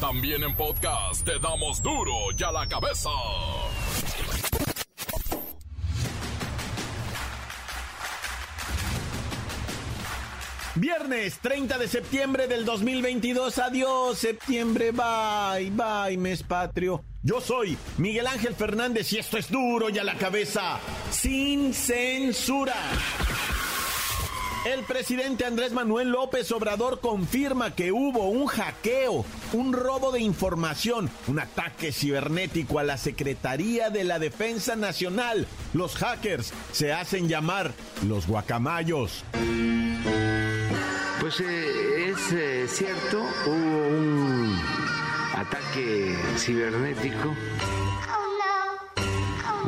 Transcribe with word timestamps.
También 0.00 0.44
en 0.44 0.54
podcast 0.54 1.24
te 1.24 1.40
damos 1.40 1.82
duro 1.82 2.12
y 2.36 2.42
a 2.44 2.52
la 2.52 2.68
cabeza. 2.68 3.10
Viernes 10.76 11.40
30 11.40 11.78
de 11.78 11.88
septiembre 11.88 12.46
del 12.46 12.64
2022. 12.64 13.58
Adiós, 13.58 14.18
septiembre. 14.18 14.92
Bye, 14.92 15.72
bye, 15.72 16.16
mes 16.16 16.44
patrio. 16.44 17.02
Yo 17.24 17.40
soy 17.40 17.76
Miguel 17.96 18.28
Ángel 18.28 18.54
Fernández 18.54 19.12
y 19.12 19.18
esto 19.18 19.36
es 19.36 19.50
duro 19.50 19.90
y 19.90 19.98
a 19.98 20.04
la 20.04 20.14
cabeza. 20.14 20.78
Sin 21.10 21.74
censura. 21.74 22.76
El 24.68 24.84
presidente 24.84 25.46
Andrés 25.46 25.72
Manuel 25.72 26.10
López 26.10 26.52
Obrador 26.52 27.00
confirma 27.00 27.74
que 27.74 27.90
hubo 27.90 28.28
un 28.28 28.46
hackeo, 28.46 29.24
un 29.54 29.72
robo 29.72 30.12
de 30.12 30.20
información, 30.20 31.08
un 31.26 31.40
ataque 31.40 31.90
cibernético 31.90 32.78
a 32.78 32.84
la 32.84 32.98
Secretaría 32.98 33.88
de 33.88 34.04
la 34.04 34.18
Defensa 34.18 34.76
Nacional. 34.76 35.46
Los 35.72 35.96
hackers 35.96 36.52
se 36.70 36.92
hacen 36.92 37.30
llamar 37.30 37.72
los 38.06 38.26
guacamayos. 38.26 39.24
Pues 41.18 41.40
eh, 41.40 42.10
es 42.10 42.32
eh, 42.32 42.66
cierto, 42.68 43.22
hubo 43.46 43.88
un 43.88 44.54
ataque 45.34 46.14
cibernético, 46.36 47.34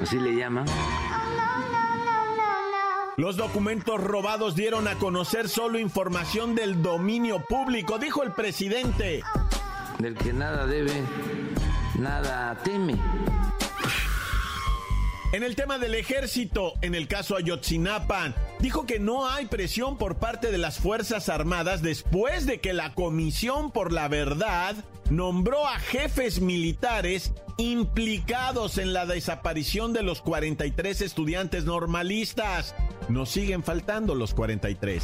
así 0.02 0.19
le 0.19 0.37
llaman. 0.37 0.66
Los 3.16 3.37
documentos 3.37 4.00
robados 4.00 4.55
dieron 4.55 4.88
a 4.88 4.95
conocer 4.96 5.48
solo 5.48 5.78
información 5.78 6.55
del 6.55 6.82
dominio 6.82 7.45
público, 7.48 7.98
dijo 7.98 8.23
el 8.23 8.32
presidente. 8.32 9.23
Del 9.98 10.16
que 10.16 10.32
nada 10.32 10.66
debe, 10.66 11.02
nada 11.98 12.57
teme. 12.62 12.98
En 15.32 15.43
el 15.43 15.54
tema 15.54 15.79
del 15.79 15.95
ejército, 15.95 16.73
en 16.82 16.95
el 16.95 17.09
caso 17.09 17.37
Ayotzinapa, 17.37 18.35
dijo 18.61 18.87
que 18.87 18.99
no 18.99 19.29
hay 19.29 19.47
presión 19.47 19.97
por 19.97 20.16
parte 20.16 20.51
de 20.51 20.59
las 20.59 20.79
Fuerzas 20.79 21.29
Armadas 21.29 21.83
después 21.83 22.47
de 22.47 22.61
que 22.61 22.73
la 22.73 22.95
Comisión 22.95 23.71
por 23.71 23.93
la 23.93 24.09
Verdad 24.09 24.77
nombró 25.09 25.66
a 25.66 25.79
jefes 25.79 26.41
militares 26.41 27.33
implicados 27.57 28.79
en 28.79 28.93
la 28.93 29.07
desaparición 29.07 29.93
de 29.93 30.03
los 30.03 30.21
43 30.21 31.01
estudiantes 31.03 31.65
normalistas. 31.65 32.75
Nos 33.09 33.31
siguen 33.31 33.63
faltando 33.65 34.15
los 34.15 34.35
43. 34.35 35.03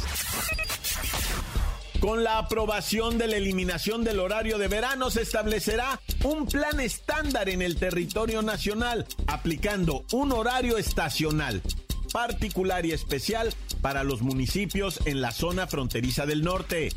Con 1.99 2.23
la 2.23 2.37
aprobación 2.37 3.17
de 3.17 3.27
la 3.27 3.37
eliminación 3.37 4.03
del 4.03 4.19
horario 4.19 4.59
de 4.59 4.67
verano 4.67 5.09
se 5.09 5.23
establecerá 5.23 5.99
un 6.23 6.45
plan 6.45 6.79
estándar 6.79 7.49
en 7.49 7.63
el 7.63 7.77
territorio 7.77 8.43
nacional, 8.43 9.07
aplicando 9.25 10.05
un 10.11 10.31
horario 10.31 10.77
estacional 10.77 11.63
particular 12.11 12.85
y 12.85 12.91
especial 12.91 13.53
para 13.81 14.03
los 14.03 14.21
municipios 14.21 14.99
en 15.05 15.21
la 15.21 15.31
zona 15.31 15.67
fronteriza 15.67 16.25
del 16.25 16.43
norte. 16.43 16.89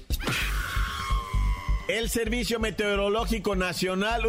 El 1.89 2.09
Servicio 2.09 2.61
Meteorológico 2.61 3.57
Nacional 3.57 4.23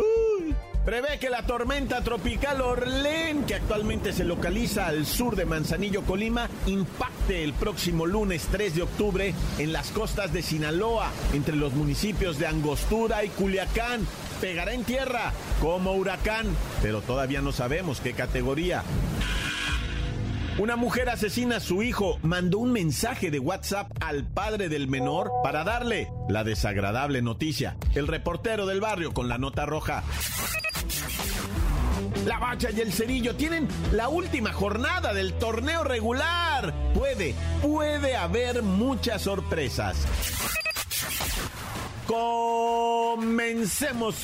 prevé 0.84 1.20
que 1.20 1.30
la 1.30 1.46
tormenta 1.46 2.04
tropical 2.04 2.62
Orlén, 2.62 3.44
que 3.44 3.56
actualmente 3.56 4.14
se 4.14 4.24
localiza 4.24 4.88
al 4.88 5.06
sur 5.06 5.36
de 5.36 5.46
Manzanillo, 5.46 6.02
Colima, 6.02 6.50
impacte 6.66 7.44
el 7.44 7.54
próximo 7.54 8.08
lunes 8.08 8.48
3 8.52 8.76
de 8.76 8.82
octubre 8.82 9.34
en 9.60 9.74
las 9.74 9.92
costas 9.92 10.34
de 10.34 10.42
Sinaloa, 10.42 11.12
entre 11.34 11.56
los 11.56 11.74
municipios 11.74 12.40
de 12.40 12.48
Angostura 12.48 13.24
y 13.24 13.30
Culiacán. 13.30 14.08
Pegará 14.42 14.74
en 14.74 14.84
tierra 14.84 15.32
como 15.62 15.94
huracán, 15.94 16.48
pero 16.82 17.02
todavía 17.02 17.42
no 17.42 17.52
sabemos 17.52 18.02
qué 18.02 18.14
categoría. 18.14 18.84
Una 20.58 20.76
mujer 20.76 21.10
asesina 21.10 21.58
a 21.58 21.60
su 21.62 21.82
hijo, 21.82 22.20
mandó 22.24 22.60
un 22.60 22.74
mensaje 22.74 23.32
de 23.32 23.40
WhatsApp 23.40 23.90
al 24.02 24.26
padre 24.26 24.68
del 24.68 24.88
menor 24.88 25.32
para 25.44 25.64
darle 25.64 26.12
la 26.28 26.44
desagradable 26.44 27.22
noticia. 27.22 27.78
El 27.96 28.08
reportero 28.08 28.66
del 28.66 28.82
barrio 28.82 29.14
con 29.14 29.30
la 29.30 29.38
nota 29.38 29.66
roja. 29.66 30.04
La 32.26 32.38
Bacha 32.38 32.70
y 32.70 32.82
el 32.82 32.92
Cerillo 32.92 33.36
tienen 33.36 33.68
la 33.94 34.10
última 34.10 34.52
jornada 34.52 35.14
del 35.14 35.34
torneo 35.34 35.86
regular. 35.86 36.74
Puede, 36.94 37.34
puede 37.62 38.16
haber 38.16 38.62
muchas 38.62 39.24
sorpresas. 39.24 40.06
Comencemos 42.06 44.16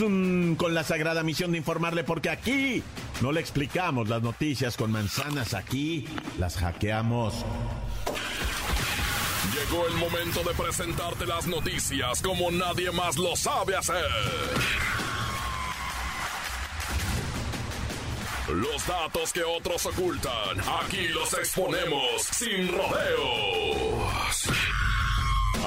con 0.58 0.74
la 0.74 0.84
sagrada 0.84 1.24
misión 1.24 1.54
de 1.54 1.60
informarle 1.60 2.04
porque 2.04 2.30
aquí 2.30 2.84
no 3.22 3.32
le 3.32 3.40
explicamos 3.40 4.10
las 4.10 4.22
noticias 4.22 4.78
con 4.78 4.92
manzanas, 4.92 5.54
aquí 5.54 6.06
las 6.38 6.58
hackeamos. 6.58 7.46
Llegó 9.54 9.88
el 9.88 9.96
momento 9.96 10.44
de 10.44 10.54
presentarte 10.54 11.26
las 11.26 11.48
noticias 11.48 12.22
como 12.22 12.52
nadie 12.52 12.92
más 12.92 13.18
lo 13.18 13.36
sabe 13.36 13.76
hacer. 13.76 14.06
Los 18.50 18.88
datos 18.88 19.34
que 19.34 19.44
otros 19.44 19.86
ocultan, 19.86 20.60
aquí 20.82 21.08
los 21.10 21.34
exponemos 21.34 22.22
sin 22.32 22.68
rodeos. 22.72 24.50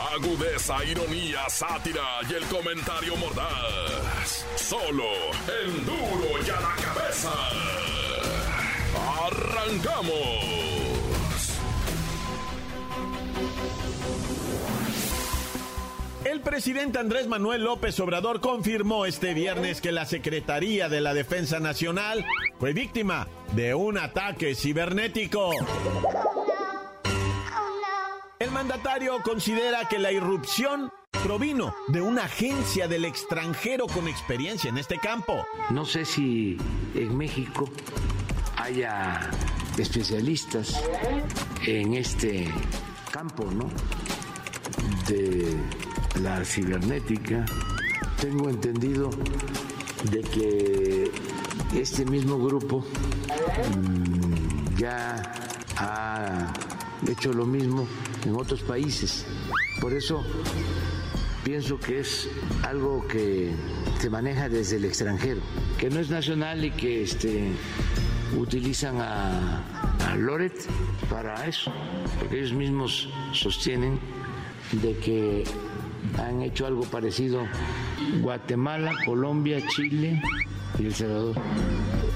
Agudeza, 0.00 0.82
ironía, 0.84 1.48
sátira 1.48 2.20
y 2.28 2.34
el 2.34 2.44
comentario 2.44 3.16
mordaz. 3.16 4.46
Solo 4.56 5.04
el 5.62 5.84
duro 5.84 6.44
y 6.46 6.50
a 6.50 6.60
la 6.60 6.74
cabeza. 6.82 7.30
¡Arrancamos! 9.26 10.60
El 16.24 16.40
presidente 16.42 16.98
Andrés 16.98 17.26
Manuel 17.26 17.64
López 17.64 17.98
Obrador 18.00 18.40
confirmó 18.40 19.06
este 19.06 19.34
viernes 19.34 19.80
que 19.80 19.90
la 19.90 20.06
Secretaría 20.06 20.88
de 20.88 21.00
la 21.00 21.14
Defensa 21.14 21.60
Nacional 21.60 22.24
fue 22.58 22.72
víctima 22.72 23.26
de 23.52 23.74
un 23.74 23.98
ataque 23.98 24.54
cibernético. 24.54 25.50
Mandatario 28.60 29.22
considera 29.22 29.88
que 29.88 29.98
la 29.98 30.12
irrupción 30.12 30.92
provino 31.24 31.74
de 31.88 32.02
una 32.02 32.24
agencia 32.24 32.88
del 32.88 33.06
extranjero 33.06 33.86
con 33.86 34.06
experiencia 34.06 34.68
en 34.68 34.76
este 34.76 34.98
campo. 34.98 35.46
No 35.70 35.86
sé 35.86 36.04
si 36.04 36.58
en 36.94 37.16
México 37.16 37.70
haya 38.58 39.30
especialistas 39.78 40.78
en 41.66 41.94
este 41.94 42.52
campo, 43.10 43.46
¿no? 43.50 43.70
De 45.08 45.56
la 46.20 46.44
cibernética. 46.44 47.46
Tengo 48.20 48.50
entendido 48.50 49.08
de 50.10 50.20
que 50.20 51.10
este 51.80 52.04
mismo 52.04 52.36
grupo 52.36 52.84
mm, 53.74 54.76
ya 54.76 55.32
ha 55.78 56.52
hecho 57.08 57.32
lo 57.32 57.46
mismo 57.46 57.86
en 58.24 58.36
otros 58.36 58.62
países. 58.62 59.24
Por 59.80 59.92
eso 59.94 60.24
pienso 61.44 61.78
que 61.78 62.00
es 62.00 62.28
algo 62.62 63.06
que 63.06 63.52
se 63.98 64.10
maneja 64.10 64.48
desde 64.48 64.76
el 64.76 64.84
extranjero, 64.84 65.40
que 65.78 65.90
no 65.90 66.00
es 66.00 66.10
nacional 66.10 66.64
y 66.64 66.70
que 66.70 67.02
este, 67.02 67.52
utilizan 68.38 68.96
a, 69.00 69.64
Loret 70.16 70.66
para 71.08 71.46
eso, 71.46 71.72
porque 72.18 72.40
ellos 72.40 72.52
mismos 72.52 73.08
sostienen 73.32 74.00
de 74.72 74.96
que 74.96 75.44
han 76.18 76.42
hecho 76.42 76.66
algo 76.66 76.82
parecido 76.82 77.46
Guatemala, 78.20 78.92
Colombia, 79.04 79.60
Chile 79.68 80.20
y 80.78 80.86
El 80.86 80.94
Salvador. 80.94 81.36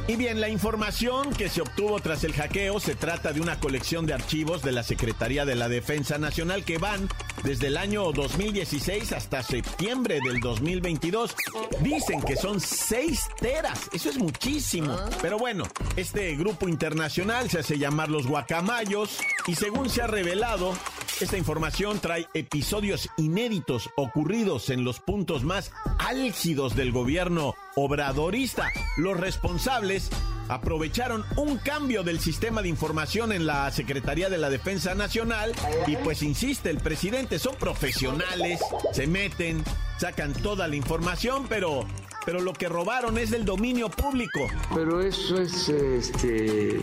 Y 0.06 0.16
bien, 0.16 0.38
la 0.38 0.50
información 0.50 1.32
que 1.32 1.48
se 1.48 1.62
obtuvo 1.62 1.98
tras 1.98 2.24
el 2.24 2.34
hackeo 2.34 2.78
se 2.78 2.94
trata 2.94 3.32
de 3.32 3.40
una 3.40 3.58
colección 3.58 4.04
de 4.04 4.12
archivos 4.12 4.62
de 4.62 4.70
la 4.70 4.82
Secretaría 4.82 5.46
de 5.46 5.54
la 5.54 5.70
Defensa 5.70 6.18
Nacional 6.18 6.62
que 6.62 6.76
van 6.76 7.08
desde 7.42 7.66
el 7.69 7.76
año 7.76 8.12
2016 8.12 9.12
hasta 9.12 9.42
septiembre 9.42 10.20
del 10.25 10.40
2022. 10.40 11.34
Dicen 11.81 12.22
que 12.22 12.36
son 12.36 12.60
6 12.60 13.28
teras, 13.40 13.88
eso 13.92 14.10
es 14.10 14.19
muchísimo. 14.19 14.96
Pero 15.20 15.38
bueno, 15.38 15.64
este 15.96 16.34
grupo 16.36 16.69
internacional 16.69 17.50
se 17.50 17.60
hace 17.60 17.78
llamar 17.78 18.08
los 18.08 18.26
guacamayos 18.26 19.19
y 19.46 19.54
según 19.54 19.90
se 19.90 20.02
ha 20.02 20.06
revelado, 20.06 20.75
esta 21.20 21.36
información 21.36 22.00
trae 22.00 22.26
episodios 22.34 23.08
inéditos 23.16 23.90
ocurridos 23.96 24.70
en 24.70 24.84
los 24.84 25.00
puntos 25.00 25.44
más 25.44 25.72
álgidos 25.98 26.75
del 26.75 26.92
gobierno 26.92 27.54
obradorista. 27.76 28.69
Los 28.96 29.19
responsables 29.19 30.10
aprovecharon 30.49 31.25
un 31.37 31.58
cambio 31.58 32.02
del 32.02 32.20
sistema 32.20 32.62
de 32.62 32.69
información 32.69 33.32
en 33.32 33.46
la 33.46 33.70
Secretaría 33.70 34.29
de 34.29 34.38
la 34.38 34.50
Defensa 34.50 34.94
Nacional 34.94 35.52
y 35.87 35.96
pues 35.96 36.23
insiste 36.23 36.70
el 36.70 36.79
presidente, 36.79 37.38
son 37.38 37.55
profesionales, 37.56 38.61
se 38.93 39.06
meten, 39.06 39.62
sacan 39.99 40.32
toda 40.32 40.69
la 40.69 40.76
información, 40.76 41.46
pero 41.49 41.87
pero 42.25 42.41
lo 42.41 42.55
que 42.55 42.69
robaron 42.69 43.19
es 43.19 43.31
del 43.31 43.44
dominio 43.44 43.91
público. 43.91 44.49
Pero 44.75 45.02
eso 45.02 45.41
es 45.41 45.69
este 45.69 46.76
eh, 46.76 46.81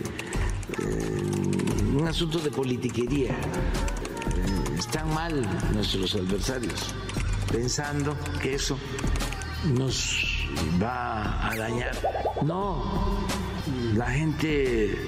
un 1.96 2.06
asunto 2.06 2.38
de 2.38 2.50
politiquería. 2.50 3.32
Eh, 3.32 4.78
están 4.78 5.12
mal 5.12 5.44
nuestros 5.72 6.14
adversarios 6.14 6.94
pensando 7.50 8.16
que 8.40 8.54
eso 8.54 8.78
nos 9.74 10.31
va 10.82 11.48
a 11.48 11.54
dañar. 11.56 11.92
No, 12.42 13.26
la 13.94 14.06
gente 14.10 14.98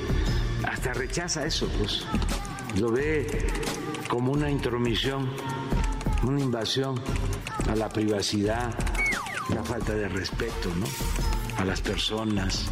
hasta 0.66 0.92
rechaza 0.92 1.46
eso, 1.46 1.68
pues 1.78 2.04
lo 2.78 2.90
ve 2.90 3.26
como 4.08 4.32
una 4.32 4.50
intromisión, 4.50 5.28
una 6.22 6.40
invasión 6.40 7.00
a 7.68 7.76
la 7.76 7.88
privacidad, 7.88 8.74
la 9.54 9.62
falta 9.62 9.94
de 9.94 10.08
respeto, 10.08 10.72
¿no? 10.76 10.86
A 11.58 11.64
las 11.64 11.80
personas, 11.80 12.70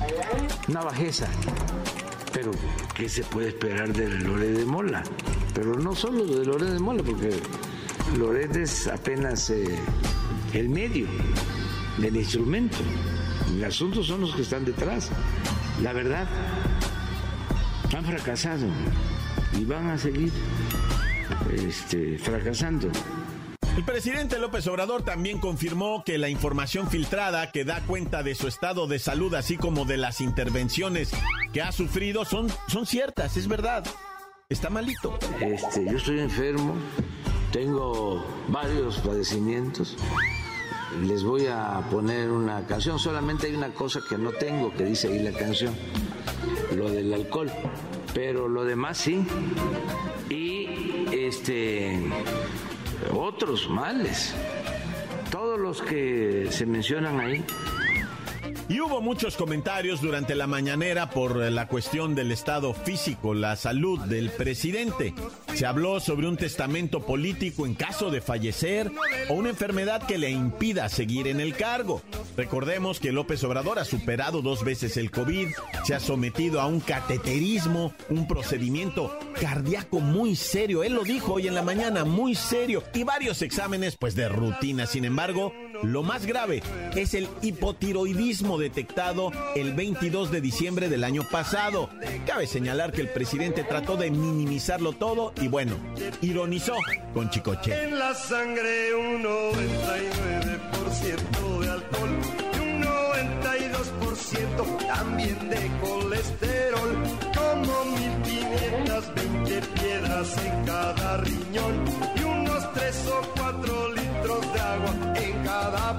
una 0.68 0.82
bajeza. 0.82 1.28
Pero, 2.32 2.50
¿qué 2.94 3.08
se 3.08 3.22
puede 3.24 3.48
esperar 3.48 3.92
de 3.92 4.08
Loret 4.08 4.56
de 4.56 4.64
Mola? 4.64 5.02
Pero 5.54 5.74
no 5.74 5.94
solo 5.94 6.24
de 6.24 6.44
Loret 6.44 6.70
de 6.70 6.78
Mola, 6.78 7.02
porque 7.02 7.30
Loret 8.16 8.56
es 8.56 8.88
apenas 8.88 9.50
eh, 9.50 9.78
el 10.54 10.68
medio 10.68 11.06
del 11.98 12.16
instrumento. 12.16 12.78
El 13.50 13.64
asunto 13.64 14.02
son 14.02 14.22
los 14.22 14.34
que 14.34 14.42
están 14.42 14.64
detrás. 14.64 15.10
La 15.82 15.92
verdad, 15.92 16.26
han 17.96 18.04
fracasado 18.04 18.66
y 19.58 19.64
van 19.64 19.90
a 19.90 19.98
seguir 19.98 20.32
este, 21.52 22.18
fracasando. 22.18 22.88
El 23.76 23.84
presidente 23.84 24.38
López 24.38 24.66
Obrador 24.66 25.02
también 25.02 25.38
confirmó 25.38 26.04
que 26.04 26.18
la 26.18 26.28
información 26.28 26.90
filtrada 26.90 27.50
que 27.52 27.64
da 27.64 27.80
cuenta 27.80 28.22
de 28.22 28.34
su 28.34 28.46
estado 28.46 28.86
de 28.86 28.98
salud, 28.98 29.34
así 29.34 29.56
como 29.56 29.86
de 29.86 29.96
las 29.96 30.20
intervenciones 30.20 31.10
que 31.54 31.62
ha 31.62 31.72
sufrido, 31.72 32.26
son, 32.26 32.48
son 32.68 32.84
ciertas, 32.84 33.36
es 33.38 33.48
verdad. 33.48 33.84
Está 34.50 34.68
malito. 34.68 35.18
Este, 35.40 35.86
yo 35.86 35.96
estoy 35.96 36.20
enfermo, 36.20 36.74
tengo 37.50 38.22
varios 38.48 38.98
padecimientos. 38.98 39.96
Les 41.00 41.24
voy 41.24 41.46
a 41.46 41.80
poner 41.90 42.30
una 42.30 42.66
canción. 42.66 42.98
Solamente 42.98 43.46
hay 43.46 43.54
una 43.54 43.72
cosa 43.72 44.00
que 44.08 44.18
no 44.18 44.30
tengo, 44.32 44.72
que 44.72 44.84
dice 44.84 45.08
ahí 45.08 45.18
la 45.18 45.32
canción, 45.32 45.74
lo 46.76 46.90
del 46.90 47.12
alcohol. 47.12 47.50
Pero 48.14 48.46
lo 48.48 48.64
demás 48.64 48.98
sí. 48.98 49.26
Y 50.28 51.06
este 51.12 51.98
otros 53.12 53.68
males. 53.68 54.34
Todos 55.30 55.58
los 55.58 55.82
que 55.82 56.48
se 56.50 56.66
mencionan 56.66 57.20
ahí. 57.20 57.44
Y 58.68 58.80
hubo 58.80 59.00
muchos 59.00 59.36
comentarios 59.36 60.00
durante 60.00 60.34
la 60.34 60.46
mañanera 60.46 61.10
por 61.10 61.36
la 61.36 61.68
cuestión 61.68 62.14
del 62.14 62.32
estado 62.32 62.72
físico, 62.72 63.34
la 63.34 63.56
salud 63.56 64.00
del 64.00 64.30
presidente. 64.30 65.14
Se 65.54 65.66
habló 65.66 66.00
sobre 66.00 66.28
un 66.28 66.36
testamento 66.36 67.04
político 67.04 67.66
en 67.66 67.74
caso 67.74 68.10
de 68.10 68.20
fallecer 68.20 68.90
o 69.28 69.34
una 69.34 69.50
enfermedad 69.50 70.06
que 70.06 70.16
le 70.16 70.30
impida 70.30 70.88
seguir 70.88 71.26
en 71.26 71.40
el 71.40 71.54
cargo. 71.54 72.02
Recordemos 72.36 72.98
que 72.98 73.12
López 73.12 73.44
Obrador 73.44 73.78
ha 73.78 73.84
superado 73.84 74.40
dos 74.40 74.64
veces 74.64 74.96
el 74.96 75.10
COVID, 75.10 75.48
se 75.84 75.94
ha 75.94 76.00
sometido 76.00 76.60
a 76.60 76.66
un 76.66 76.80
cateterismo, 76.80 77.92
un 78.08 78.26
procedimiento 78.26 79.18
cardíaco 79.38 80.00
muy 80.00 80.36
serio. 80.36 80.82
Él 80.82 80.94
lo 80.94 81.04
dijo 81.04 81.34
hoy 81.34 81.48
en 81.48 81.54
la 81.54 81.62
mañana, 81.62 82.04
muy 82.04 82.34
serio. 82.34 82.82
Y 82.94 83.04
varios 83.04 83.42
exámenes 83.42 83.96
pues 83.96 84.14
de 84.14 84.28
rutina. 84.28 84.86
Sin 84.86 85.04
embargo, 85.04 85.52
lo 85.82 86.02
más 86.02 86.26
grave 86.26 86.62
es 86.94 87.14
el 87.14 87.26
hipotiroidismo 87.42 88.58
detectado 88.58 89.32
el 89.54 89.74
22 89.74 90.30
de 90.30 90.40
diciembre 90.40 90.88
del 90.88 91.04
año 91.04 91.22
pasado. 91.30 91.90
Cabe 92.26 92.46
señalar 92.46 92.92
que 92.92 93.00
el 93.00 93.08
presidente 93.08 93.64
trató 93.64 93.96
de 93.96 94.10
minimizarlo 94.10 94.92
todo 94.92 95.32
y 95.40 95.48
bueno, 95.48 95.76
ironizó 96.20 96.74
con 97.14 97.30
Chicoche. 97.30 97.84
En 97.84 97.98
la 97.98 98.14
sangre 98.14 98.94
un 98.94 99.22
99% 99.22 101.60
de 101.60 101.70
alcohol 101.70 102.10
y 102.54 102.58
un 102.60 102.82
92% 102.82 104.86
también 104.86 105.48
de 105.48 105.70
colesterol, 105.80 107.02
como 107.34 107.84
1520 107.84 109.60
piedras 109.80 110.36
en 110.44 110.64
cada 110.64 111.16
riñón 111.18 111.84
y 112.16 112.22
unos 112.22 112.72
3 112.72 113.08
o 113.08 113.22
4 113.32 113.32
litros 113.32 113.32
de 113.32 113.32
agua 113.32 113.41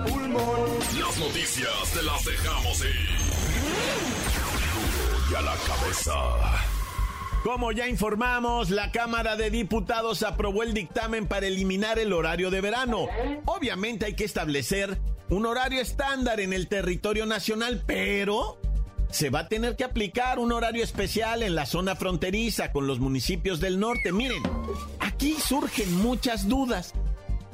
pulmón. 0.04 0.70
Las 1.00 1.18
noticias 1.18 1.92
te 1.94 2.04
las 2.04 2.26
dejamos 2.26 2.80
ir. 2.82 3.10
Y 5.32 5.36
a 5.36 5.42
la 5.42 5.56
cabeza. 5.56 6.14
Como 7.44 7.74
ya 7.74 7.90
informamos, 7.90 8.70
la 8.70 8.92
Cámara 8.92 9.36
de 9.36 9.50
Diputados 9.50 10.24
aprobó 10.24 10.64
el 10.64 10.74
dictamen 10.74 11.28
para 11.28 11.48
eliminar 11.48 12.00
el 12.00 12.14
horario 12.14 12.50
de 12.50 12.62
verano. 12.62 13.08
Obviamente 13.46 14.06
hay 14.06 14.14
que 14.16 14.24
establecer 14.24 14.98
un 15.30 15.46
horario 15.46 15.82
estándar 15.82 16.40
en 16.40 16.54
el 16.54 16.70
territorio 16.70 17.26
nacional, 17.26 17.84
pero 17.86 18.60
se 19.10 19.30
va 19.30 19.40
a 19.40 19.48
tener 19.50 19.76
que 19.76 19.84
aplicar 19.84 20.40
un 20.40 20.52
horario 20.54 20.84
especial 20.84 21.44
en 21.44 21.54
la 21.54 21.66
zona 21.66 21.96
fronteriza 21.96 22.72
con 22.72 22.88
los 22.88 23.00
municipios 23.00 23.60
del 23.60 23.80
norte. 23.80 24.12
Miren, 24.12 24.42
aquí 25.00 25.34
surgen 25.34 25.94
muchas 25.96 26.48
dudas. 26.48 26.94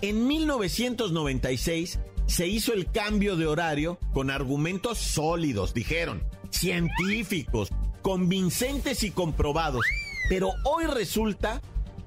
En 0.01 0.27
1996 0.27 2.00
se 2.30 2.48
hizo 2.48 2.74
el 2.74 2.92
cambio 2.92 3.36
de 3.36 3.48
horario 3.48 3.98
con 4.14 4.30
argumentos 4.30 5.00
sólidos, 5.00 5.74
dijeron, 5.74 6.24
científicos, 6.52 7.70
convincentes 8.04 9.04
y 9.04 9.10
comprobados. 9.10 9.84
Pero 10.30 10.52
hoy 10.64 10.86
resulta 10.86 11.60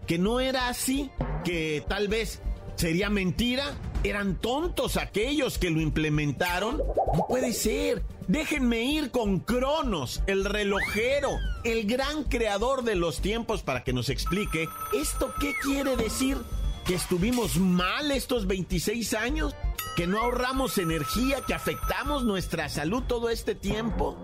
que 0.06 0.18
no 0.18 0.38
era 0.38 0.68
así, 0.68 1.10
que 1.44 1.84
tal 1.88 2.06
vez 2.06 2.40
sería 2.76 3.10
mentira. 3.10 3.74
¿Eran 4.04 4.36
tontos 4.36 4.96
aquellos 4.96 5.58
que 5.58 5.70
lo 5.70 5.80
implementaron? 5.80 6.78
No 6.78 7.26
puede 7.28 7.52
ser. 7.52 8.02
Déjenme 8.28 8.82
ir 8.82 9.10
con 9.10 9.40
Cronos, 9.40 10.22
el 10.26 10.44
relojero, 10.44 11.30
el 11.64 11.86
gran 11.86 12.24
creador 12.24 12.84
de 12.84 12.94
los 12.94 13.20
tiempos, 13.20 13.62
para 13.62 13.82
que 13.84 13.92
nos 13.92 14.08
explique 14.08 14.68
esto 14.92 15.32
qué 15.40 15.52
quiere 15.62 15.96
decir. 15.96 16.38
¿Que 16.86 16.94
estuvimos 16.96 17.56
mal 17.58 18.10
estos 18.10 18.46
26 18.46 19.14
años? 19.14 19.54
¿Que 19.96 20.06
no 20.06 20.20
ahorramos 20.20 20.78
energía? 20.78 21.38
¿Que 21.46 21.54
afectamos 21.54 22.24
nuestra 22.24 22.68
salud 22.68 23.04
todo 23.04 23.28
este 23.28 23.54
tiempo? 23.54 24.18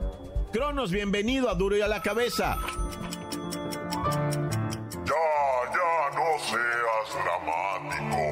Cronos, 0.53 0.91
bienvenido 0.91 1.49
a 1.51 1.55
Duro 1.55 1.77
y 1.77 1.83
a 1.83 1.89
la 1.89 2.03
Cabeza. 2.03 2.59
Ya, 5.05 5.29
ya, 5.73 6.11
no 6.15 6.39
seas 6.41 7.09
dramático. 7.25 8.23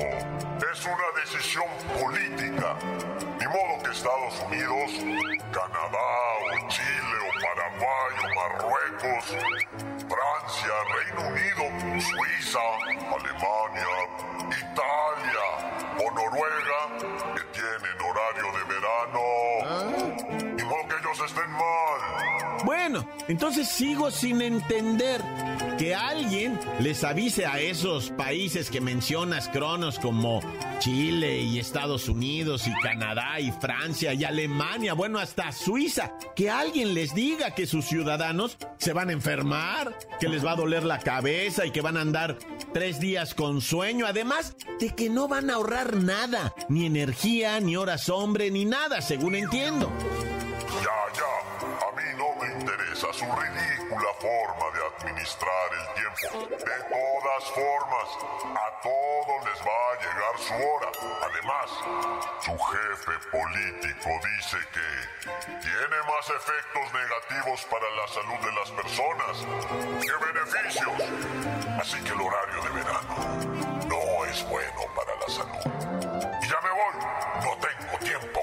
Es 0.73 0.85
una 0.87 1.09
decisión 1.23 1.67
política. 2.03 2.77
Ni 3.39 3.47
modo 3.47 3.83
que 3.85 3.91
Estados 3.93 4.35
Unidos, 4.49 4.91
Canadá 5.53 6.09
o 6.43 6.69
Chile 6.69 7.06
Paraguay 7.47 8.15
Marruecos, 8.35 9.25
Francia, 10.09 10.75
Reino 10.97 11.23
Unido, 11.29 11.65
Suiza, 12.01 12.67
Alemania, 13.15 13.95
Italia 14.51 15.47
o 15.97 16.11
Noruega, 16.11 16.81
que 17.35 17.45
tienen 17.53 17.99
horario 18.03 18.49
de 18.53 18.63
verano. 18.75 19.25
Ni 20.57 20.65
modo 20.65 20.89
que 20.89 20.97
ellos 20.97 21.21
estén 21.25 21.51
mal. 21.53 22.36
Bueno, 22.65 23.07
entonces 23.29 23.69
sigo 23.69 24.11
sin 24.11 24.41
entender 24.41 25.23
que 25.79 25.95
alguien 25.95 26.59
les 26.81 27.05
avise 27.05 27.47
a 27.47 27.61
esos 27.61 28.11
países 28.11 28.71
que 28.71 28.81
mencionas, 28.81 29.49
Cronos, 29.49 29.99
como 29.99 30.41
Chile 30.79 31.41
y 31.41 31.59
Estados 31.59 32.09
Unidos 32.09 32.67
y 32.67 32.73
Canadá 32.81 33.41
y 33.41 33.53
Francia 33.53 34.15
y 34.15 34.25
Alemania, 34.25 34.95
bueno, 34.95 35.19
hasta 35.19 35.53
Suiza, 35.53 36.13
que 36.35 36.51
alguien 36.51 36.95
les 36.95 37.15
diga 37.15 37.55
que 37.55 37.67
sus 37.67 37.85
ciudadanos 37.85 38.57
se 38.79 38.93
van 38.93 39.11
a 39.11 39.13
enfermar, 39.13 39.97
que 40.19 40.29
les 40.29 40.45
va 40.45 40.53
a 40.53 40.57
doler 40.57 40.85
la 40.85 40.99
cabeza 40.99 41.67
y 41.67 41.71
que 41.71 41.83
van 41.83 41.97
a 41.97 42.03
andar 42.03 42.39
tres 42.73 43.01
días 43.01 43.35
con 43.35 43.61
sueño, 43.61 44.07
además 44.07 44.57
de 44.81 44.95
que 44.95 45.11
no 45.11 45.29
van 45.29 45.51
a 45.51 45.55
ahorrar 45.55 45.97
nada, 45.97 46.55
ni 46.69 46.87
energía, 46.87 47.61
ni 47.61 47.77
horas 47.77 48.09
hombre, 48.09 48.51
ni 48.51 48.65
nada, 48.65 49.03
según 49.03 49.35
entiendo. 49.35 49.91
A 52.97 53.13
su 53.13 53.27
ridícula 53.27 54.09
forma 54.21 54.71
de 54.73 54.81
administrar 54.87 55.69
el 55.71 55.87
tiempo. 56.01 56.49
De 56.49 56.81
todas 56.89 57.45
formas, 57.53 58.09
a 58.57 58.81
todos 58.81 59.45
les 59.45 59.61
va 59.61 59.93
a 59.93 59.97
llegar 60.01 60.39
su 60.39 60.55
hora. 60.55 60.91
Además, 61.21 61.71
su 62.41 62.59
jefe 62.59 63.13
político 63.31 64.09
dice 64.39 64.57
que 64.73 64.89
tiene 65.61 65.97
más 66.09 66.31
efectos 66.31 66.93
negativos 66.95 67.67
para 67.67 67.91
la 67.91 68.09
salud 68.09 68.41
de 68.41 68.53
las 68.53 68.71
personas 68.71 69.45
que 70.01 70.15
beneficios. 70.33 70.97
Así 71.79 72.03
que 72.03 72.13
el 72.13 72.21
horario 72.23 72.63
de 72.63 72.71
verano 72.71 73.15
no 73.89 74.25
es 74.25 74.43
bueno 74.49 74.81
para 74.97 75.15
la 75.17 75.29
salud. 75.29 76.41
Y 76.43 76.49
ya 76.49 76.61
me 76.63 76.71
voy, 76.71 76.95
no 77.45 77.59
tengo 77.59 77.99
tiempo 77.99 78.36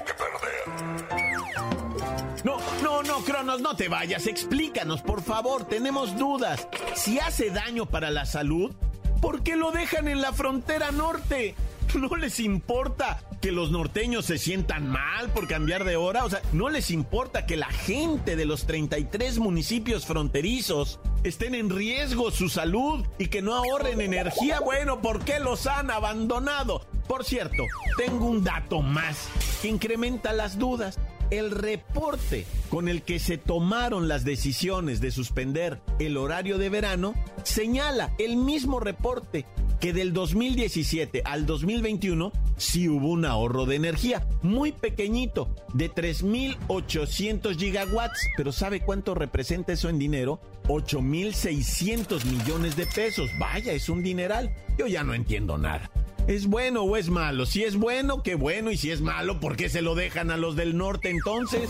no, 3.61 3.75
te 3.75 3.89
vayas. 3.89 4.27
Explícanos, 4.27 5.01
por 5.01 5.21
favor. 5.21 5.65
Tenemos 5.65 6.17
dudas. 6.17 6.67
Si 6.95 7.19
hace 7.19 7.49
daño 7.49 7.85
para 7.85 8.11
la 8.11 8.25
salud, 8.25 8.73
¿por 9.21 9.43
qué 9.43 9.55
lo 9.55 9.71
dejan 9.71 10.07
en 10.07 10.21
la 10.21 10.33
frontera 10.33 10.91
norte? 10.91 11.55
¿No 11.95 12.15
les 12.15 12.39
importa 12.39 13.21
que 13.39 13.51
los 13.51 13.69
norteños 13.69 14.25
se 14.25 14.39
sientan 14.39 14.87
mal 14.87 15.29
por 15.29 15.47
cambiar 15.47 15.83
de 15.83 15.95
hora? 15.95 16.25
O 16.25 16.29
sea, 16.29 16.41
¿no 16.51 16.69
les 16.69 16.89
importa 16.89 17.45
que 17.45 17.55
la 17.55 17.69
gente 17.69 18.35
de 18.35 18.45
los 18.45 18.65
33 18.65 19.37
municipios 19.37 20.05
fronterizos 20.05 20.99
estén 21.23 21.53
en 21.53 21.69
riesgo 21.69 22.31
su 22.31 22.49
salud 22.49 23.05
y 23.19 23.27
que 23.27 23.43
no 23.43 23.53
ahorren 23.53 24.01
energía? 24.01 24.59
Bueno, 24.59 25.01
¿por 25.01 25.23
qué 25.23 25.39
los 25.39 25.67
han 25.67 25.91
abandonado? 25.91 26.83
Por 27.07 27.25
cierto, 27.25 27.63
tengo 27.97 28.25
un 28.25 28.43
dato 28.43 28.81
más 28.81 29.27
que 29.61 29.67
incrementa 29.67 30.33
las 30.33 30.57
dudas. 30.57 30.97
El 31.29 31.51
reporte 31.51 32.45
con 32.69 32.87
el 32.87 33.01
que 33.01 33.19
se 33.19 33.37
tomaron 33.37 34.07
las 34.07 34.23
decisiones 34.23 35.01
de 35.01 35.11
suspender 35.11 35.81
el 35.99 36.17
horario 36.17 36.57
de 36.57 36.69
verano 36.69 37.13
señala 37.43 38.13
el 38.17 38.37
mismo 38.37 38.79
reporte 38.79 39.45
que 39.79 39.91
del 39.93 40.13
2017 40.13 41.23
al 41.25 41.45
2021 41.45 42.31
sí 42.55 42.87
hubo 42.87 43.09
un 43.09 43.25
ahorro 43.25 43.65
de 43.65 43.75
energía, 43.75 44.25
muy 44.41 44.71
pequeñito, 44.71 45.53
de 45.73 45.91
3.800 45.91 47.57
gigawatts. 47.57 48.29
Pero 48.37 48.53
¿sabe 48.53 48.79
cuánto 48.79 49.13
representa 49.13 49.73
eso 49.73 49.89
en 49.89 49.99
dinero? 49.99 50.39
8.600 50.67 52.23
millones 52.23 52.77
de 52.77 52.85
pesos. 52.85 53.29
Vaya, 53.37 53.73
es 53.73 53.89
un 53.89 54.03
dineral. 54.03 54.55
Yo 54.77 54.87
ya 54.87 55.03
no 55.03 55.13
entiendo 55.13 55.57
nada. 55.57 55.91
¿Es 56.27 56.47
bueno 56.47 56.83
o 56.83 56.95
es 56.95 57.09
malo? 57.09 57.45
Si 57.45 57.63
es 57.63 57.75
bueno, 57.75 58.23
qué 58.23 58.35
bueno. 58.35 58.71
Y 58.71 58.77
si 58.77 58.91
es 58.91 59.01
malo, 59.01 59.39
¿por 59.39 59.55
qué 59.55 59.69
se 59.69 59.81
lo 59.81 59.93
dejan 59.95 60.31
a 60.31 60.37
los 60.37 60.55
del 60.55 60.77
norte 60.77 61.09
entonces? 61.09 61.69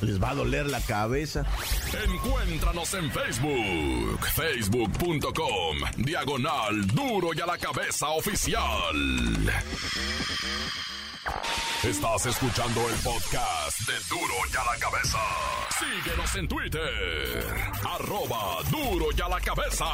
Les 0.00 0.20
va 0.20 0.30
a 0.30 0.34
doler 0.34 0.66
la 0.66 0.80
cabeza. 0.80 1.44
Encuéntranos 2.04 2.92
en 2.94 3.10
Facebook, 3.12 4.26
facebook.com, 4.34 5.76
diagonal 5.98 6.86
duro 6.88 7.28
y 7.32 7.40
a 7.40 7.46
la 7.46 7.58
cabeza 7.58 8.08
oficial. 8.08 8.62
Estás 11.84 12.26
escuchando 12.26 12.80
el 12.88 12.96
podcast 12.96 13.80
de 13.86 13.94
duro 14.08 14.34
y 14.52 14.56
a 14.56 14.72
la 14.72 14.78
cabeza. 14.80 15.18
Síguenos 15.78 16.34
en 16.34 16.48
Twitter, 16.48 17.44
arroba 17.88 18.62
duro 18.70 19.06
y 19.16 19.20
a 19.20 19.28
la 19.28 19.40
cabeza. 19.40 19.84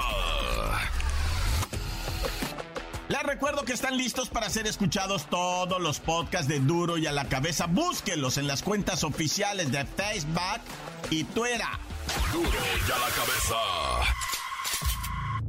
Les 3.08 3.22
recuerdo 3.22 3.64
que 3.64 3.72
están 3.72 3.96
listos 3.96 4.28
para 4.28 4.50
ser 4.50 4.66
escuchados 4.66 5.26
todos 5.30 5.80
los 5.80 5.98
podcasts 5.98 6.46
de 6.46 6.60
Duro 6.60 6.98
y 6.98 7.06
a 7.06 7.12
la 7.12 7.26
cabeza. 7.26 7.66
Búsquenlos 7.66 8.36
en 8.36 8.46
las 8.46 8.62
cuentas 8.62 9.02
oficiales 9.02 9.72
de 9.72 9.84
Facebook 9.86 10.60
y 11.10 11.24
Twitter. 11.24 11.62
Duro 12.32 12.48
y 12.50 12.90
a 12.90 12.98
la 12.98 13.08
cabeza. 13.14 13.56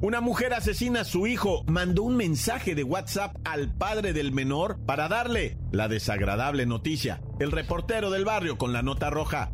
Una 0.01 0.21
mujer 0.21 0.53
asesina 0.53 1.01
a 1.01 1.05
su 1.05 1.27
hijo 1.27 1.65
mandó 1.67 2.03
un 2.03 2.15
mensaje 2.15 2.75
de 2.75 2.85
WhatsApp 2.85 3.35
al 3.43 3.69
padre 3.69 4.13
del 4.13 4.31
menor 4.31 4.79
para 4.85 5.09
darle 5.09 5.57
la 5.71 5.89
desagradable 5.89 6.65
noticia. 6.65 7.19
El 7.41 7.51
reportero 7.51 8.09
del 8.09 8.23
barrio 8.23 8.57
con 8.57 8.71
la 8.71 8.81
nota 8.81 9.09
roja. 9.09 9.51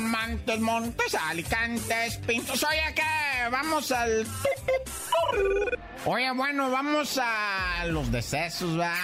Montes, 0.00 0.60
Montes, 0.60 1.14
Alicantes, 1.14 2.16
Pintos. 2.26 2.62
Oye, 2.64 2.94
¿qué? 2.94 3.35
Vamos 3.50 3.92
al... 3.92 4.26
Oye, 6.04 6.30
bueno, 6.30 6.70
vamos 6.70 7.18
a 7.20 7.84
los 7.86 8.12
decesos, 8.12 8.78
va. 8.78 8.94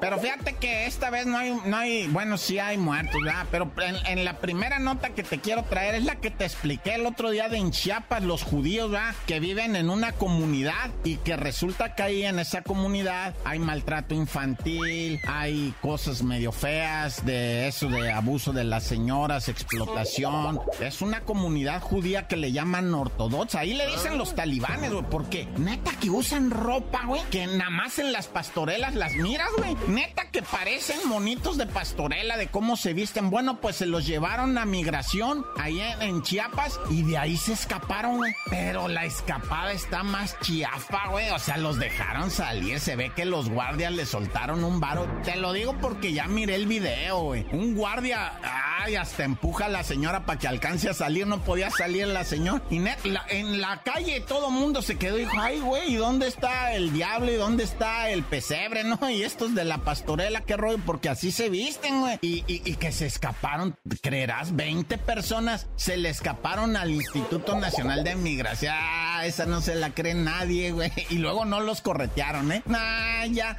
Pero 0.00 0.18
fíjate 0.18 0.54
que 0.54 0.86
esta 0.86 1.10
vez 1.10 1.26
no 1.26 1.36
hay, 1.36 1.60
no 1.66 1.76
hay, 1.76 2.06
bueno, 2.06 2.38
sí 2.38 2.58
hay 2.60 2.78
muertos, 2.78 3.20
¿verdad? 3.22 3.46
Pero 3.50 3.70
en, 3.82 3.96
en, 4.06 4.24
la 4.24 4.38
primera 4.38 4.78
nota 4.78 5.10
que 5.10 5.24
te 5.24 5.40
quiero 5.40 5.64
traer 5.64 5.96
es 5.96 6.04
la 6.04 6.16
que 6.16 6.30
te 6.30 6.44
expliqué 6.44 6.94
el 6.94 7.04
otro 7.04 7.30
día 7.30 7.48
de 7.48 7.58
en 7.58 7.72
Chiapas, 7.72 8.22
los 8.22 8.44
judíos, 8.44 8.92
¿verdad? 8.92 9.14
Que 9.26 9.40
viven 9.40 9.74
en 9.74 9.90
una 9.90 10.12
comunidad 10.12 10.90
y 11.02 11.16
que 11.16 11.36
resulta 11.36 11.96
que 11.96 12.02
ahí 12.04 12.22
en 12.22 12.38
esa 12.38 12.62
comunidad 12.62 13.34
hay 13.44 13.58
maltrato 13.58 14.14
infantil, 14.14 15.20
hay 15.26 15.74
cosas 15.82 16.22
medio 16.22 16.52
feas 16.52 17.26
de 17.26 17.66
eso, 17.66 17.88
de 17.88 18.12
abuso 18.12 18.52
de 18.52 18.64
las 18.64 18.84
señoras, 18.84 19.48
explotación. 19.48 20.60
Es 20.80 21.02
una 21.02 21.22
comunidad 21.22 21.82
judía 21.82 22.28
que 22.28 22.36
le 22.36 22.52
llaman 22.52 22.94
ortodoxa. 22.94 23.59
Ahí 23.60 23.74
le 23.74 23.86
dicen 23.88 24.16
los 24.16 24.34
talibanes, 24.34 24.90
güey, 24.90 25.04
porque 25.10 25.46
neta 25.58 25.90
que 26.00 26.08
usan 26.08 26.50
ropa, 26.50 27.02
güey, 27.04 27.20
que 27.30 27.46
nada 27.46 27.68
más 27.68 27.98
en 27.98 28.10
las 28.10 28.26
pastorelas 28.26 28.94
las 28.94 29.12
miras, 29.16 29.50
güey. 29.58 29.76
Neta 29.86 30.30
que 30.30 30.40
parecen 30.40 31.06
monitos 31.06 31.58
de 31.58 31.66
pastorela 31.66 32.38
de 32.38 32.46
cómo 32.46 32.78
se 32.78 32.94
visten. 32.94 33.28
Bueno, 33.28 33.60
pues 33.60 33.76
se 33.76 33.84
los 33.84 34.06
llevaron 34.06 34.56
a 34.56 34.64
migración 34.64 35.44
ahí 35.58 35.78
en, 36.00 36.22
Chiapas 36.22 36.80
y 36.88 37.02
de 37.02 37.18
ahí 37.18 37.36
se 37.36 37.52
escaparon, 37.52 38.16
güey. 38.16 38.32
Pero 38.48 38.88
la 38.88 39.04
escapada 39.04 39.72
está 39.72 40.02
más 40.02 40.38
chiafa, 40.40 41.08
güey. 41.10 41.28
O 41.28 41.38
sea, 41.38 41.58
los 41.58 41.78
dejaron 41.78 42.30
salir. 42.30 42.80
Se 42.80 42.96
ve 42.96 43.12
que 43.14 43.26
los 43.26 43.50
guardias 43.50 43.92
le 43.92 44.06
soltaron 44.06 44.64
un 44.64 44.80
varo. 44.80 45.06
Te 45.22 45.36
lo 45.36 45.52
digo 45.52 45.76
porque 45.82 46.14
ya 46.14 46.26
miré 46.28 46.54
el 46.54 46.66
video, 46.66 47.20
güey. 47.24 47.46
Un 47.52 47.74
guardia, 47.74 48.32
ay, 48.80 48.96
hasta 48.96 49.24
empuja 49.24 49.66
a 49.66 49.68
la 49.68 49.84
señora 49.84 50.24
para 50.24 50.38
que 50.38 50.48
alcance 50.48 50.88
a 50.88 50.94
salir. 50.94 51.26
No 51.26 51.42
podía 51.42 51.70
salir 51.70 52.06
la 52.06 52.24
señora. 52.24 52.62
Y 52.70 52.78
net, 52.78 52.98
la, 53.04 53.24
en 53.28 53.49
la 53.58 53.82
calle 53.82 54.20
todo 54.20 54.50
mundo 54.50 54.82
se 54.82 54.96
quedó 54.96 55.18
y 55.18 55.22
dijo, 55.22 55.36
ay, 55.38 55.60
güey, 55.60 55.94
¿y 55.94 55.96
dónde 55.96 56.28
está 56.28 56.74
el 56.74 56.92
diablo? 56.92 57.32
¿Y 57.32 57.36
dónde 57.36 57.64
está 57.64 58.10
el 58.10 58.22
pesebre? 58.22 58.84
No, 58.84 59.10
y 59.10 59.22
estos 59.22 59.54
de 59.54 59.64
la 59.64 59.78
pastorela, 59.78 60.42
qué 60.42 60.56
rollo, 60.56 60.78
porque 60.84 61.08
así 61.08 61.32
se 61.32 61.48
visten, 61.48 62.00
güey. 62.00 62.18
Y, 62.22 62.44
y, 62.46 62.62
y, 62.64 62.76
que 62.76 62.92
se 62.92 63.06
escaparon, 63.06 63.76
creerás, 64.02 64.54
20 64.54 64.98
personas 64.98 65.68
se 65.76 65.96
le 65.96 66.08
escaparon 66.08 66.76
al 66.76 66.90
Instituto 66.90 67.56
Nacional 67.58 68.04
de 68.04 68.16
Migración. 68.16 68.74
Ah, 68.76 69.22
esa 69.24 69.46
no 69.46 69.60
se 69.60 69.74
la 69.74 69.90
cree 69.90 70.14
nadie, 70.14 70.72
güey. 70.72 70.92
Y 71.08 71.16
luego 71.16 71.44
no 71.44 71.60
los 71.60 71.80
corretearon, 71.80 72.52
¿eh? 72.52 72.62
Nah, 72.66 73.26
ya. 73.26 73.58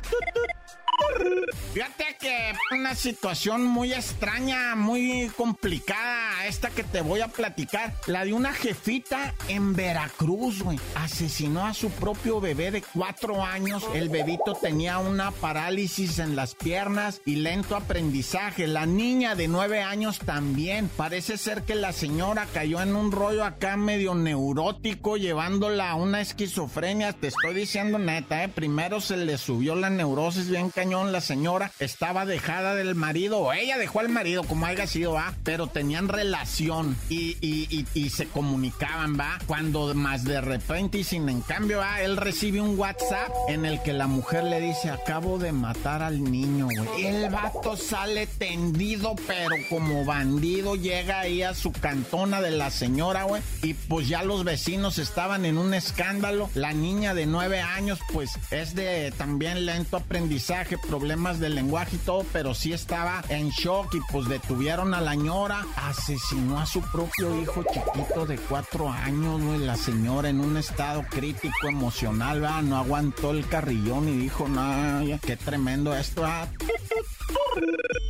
Fíjate 1.73 2.17
que 2.19 2.53
una 2.71 2.95
situación 2.95 3.63
muy 3.63 3.93
extraña, 3.93 4.75
muy 4.75 5.31
complicada, 5.37 6.45
esta 6.45 6.69
que 6.69 6.83
te 6.83 6.99
voy 6.99 7.21
a 7.21 7.29
platicar. 7.29 7.93
La 8.07 8.25
de 8.25 8.33
una 8.33 8.51
jefita 8.51 9.33
en 9.47 9.73
Veracruz, 9.73 10.63
güey. 10.63 10.77
Asesinó 10.95 11.65
a 11.65 11.73
su 11.73 11.89
propio 11.89 12.41
bebé 12.41 12.71
de 12.71 12.81
cuatro 12.81 13.41
años. 13.45 13.85
El 13.93 14.09
bebito 14.09 14.53
tenía 14.53 14.97
una 14.97 15.31
parálisis 15.31 16.19
en 16.19 16.35
las 16.35 16.55
piernas 16.55 17.21
y 17.25 17.37
lento 17.37 17.77
aprendizaje. 17.77 18.67
La 18.67 18.85
niña 18.85 19.35
de 19.35 19.47
nueve 19.47 19.81
años 19.81 20.19
también. 20.19 20.89
Parece 20.97 21.37
ser 21.37 21.63
que 21.63 21.75
la 21.75 21.93
señora 21.93 22.47
cayó 22.53 22.81
en 22.81 22.97
un 22.97 23.13
rollo 23.13 23.45
acá 23.45 23.77
medio 23.77 24.13
neurótico, 24.13 25.15
llevándola 25.15 25.91
a 25.91 25.95
una 25.95 26.19
esquizofrenia. 26.19 27.13
Te 27.13 27.27
estoy 27.27 27.53
diciendo 27.53 27.97
neta, 27.97 28.43
¿eh? 28.43 28.49
Primero 28.49 28.99
se 28.99 29.15
le 29.15 29.37
subió 29.37 29.75
la 29.75 29.89
neurosis 29.89 30.49
bien 30.49 30.69
cañón. 30.69 30.90
La 30.91 31.21
señora 31.21 31.71
estaba 31.79 32.25
dejada 32.25 32.75
del 32.75 32.95
marido, 32.95 33.39
o 33.39 33.53
ella 33.53 33.77
dejó 33.77 34.01
al 34.01 34.09
marido, 34.09 34.43
como 34.43 34.65
haya 34.65 34.85
sido, 34.87 35.13
va, 35.13 35.33
pero 35.43 35.67
tenían 35.67 36.09
relación 36.09 36.97
y, 37.07 37.37
y, 37.39 37.85
y, 37.93 38.09
se 38.09 38.27
comunicaban, 38.27 39.17
va. 39.17 39.39
Cuando 39.47 39.93
más 39.95 40.25
de 40.25 40.41
repente 40.41 40.97
y 40.97 41.05
sin 41.05 41.29
en 41.29 41.39
cambio, 41.41 41.77
va, 41.77 42.01
él 42.01 42.17
recibe 42.17 42.59
un 42.59 42.77
WhatsApp 42.77 43.31
en 43.47 43.65
el 43.65 43.81
que 43.83 43.93
la 43.93 44.07
mujer 44.07 44.43
le 44.43 44.59
dice: 44.59 44.89
Acabo 44.89 45.39
de 45.39 45.53
matar 45.53 46.01
al 46.01 46.21
niño, 46.21 46.65
güey. 46.65 47.05
El 47.05 47.29
vato 47.29 47.77
sale 47.77 48.27
tendido, 48.27 49.15
pero 49.27 49.55
como 49.69 50.03
bandido, 50.03 50.75
llega 50.75 51.21
ahí 51.21 51.41
a 51.41 51.55
su 51.55 51.71
cantona 51.71 52.41
de 52.41 52.51
la 52.51 52.69
señora, 52.69 53.23
güey. 53.23 53.41
Y 53.63 53.75
pues 53.75 54.09
ya 54.09 54.23
los 54.23 54.43
vecinos 54.43 54.97
estaban 54.97 55.45
en 55.45 55.57
un 55.57 55.73
escándalo. 55.73 56.49
La 56.53 56.73
niña 56.73 57.13
de 57.13 57.27
nueve 57.27 57.61
años, 57.61 57.99
pues 58.11 58.37
es 58.51 58.75
de 58.75 59.13
también 59.17 59.65
lento 59.65 59.97
aprendizaje, 59.97 60.70
problemas 60.77 61.39
de 61.39 61.49
lenguaje 61.49 61.95
y 61.95 61.99
todo, 61.99 62.25
pero 62.31 62.53
sí 62.53 62.73
estaba 62.73 63.23
en 63.29 63.49
shock 63.49 63.95
y 63.95 63.99
pues 64.11 64.27
detuvieron 64.27 64.93
a 64.93 65.01
la 65.01 65.15
ñora, 65.15 65.65
asesinó 65.75 66.59
a 66.59 66.65
su 66.65 66.81
propio 66.81 67.41
hijo 67.41 67.63
chiquito 67.63 68.25
de 68.25 68.37
cuatro 68.37 68.89
años, 68.89 69.41
güey, 69.41 69.59
la 69.59 69.75
señora 69.75 70.29
en 70.29 70.39
un 70.39 70.57
estado 70.57 71.03
crítico 71.09 71.67
emocional, 71.67 72.43
va, 72.43 72.61
no 72.61 72.77
aguantó 72.77 73.31
el 73.31 73.47
carrillón 73.47 74.07
y 74.09 74.17
dijo, 74.17 74.47
no, 74.47 75.19
qué 75.21 75.37
tremendo 75.37 75.95
esto, 75.95 76.25
ah. 76.25 76.47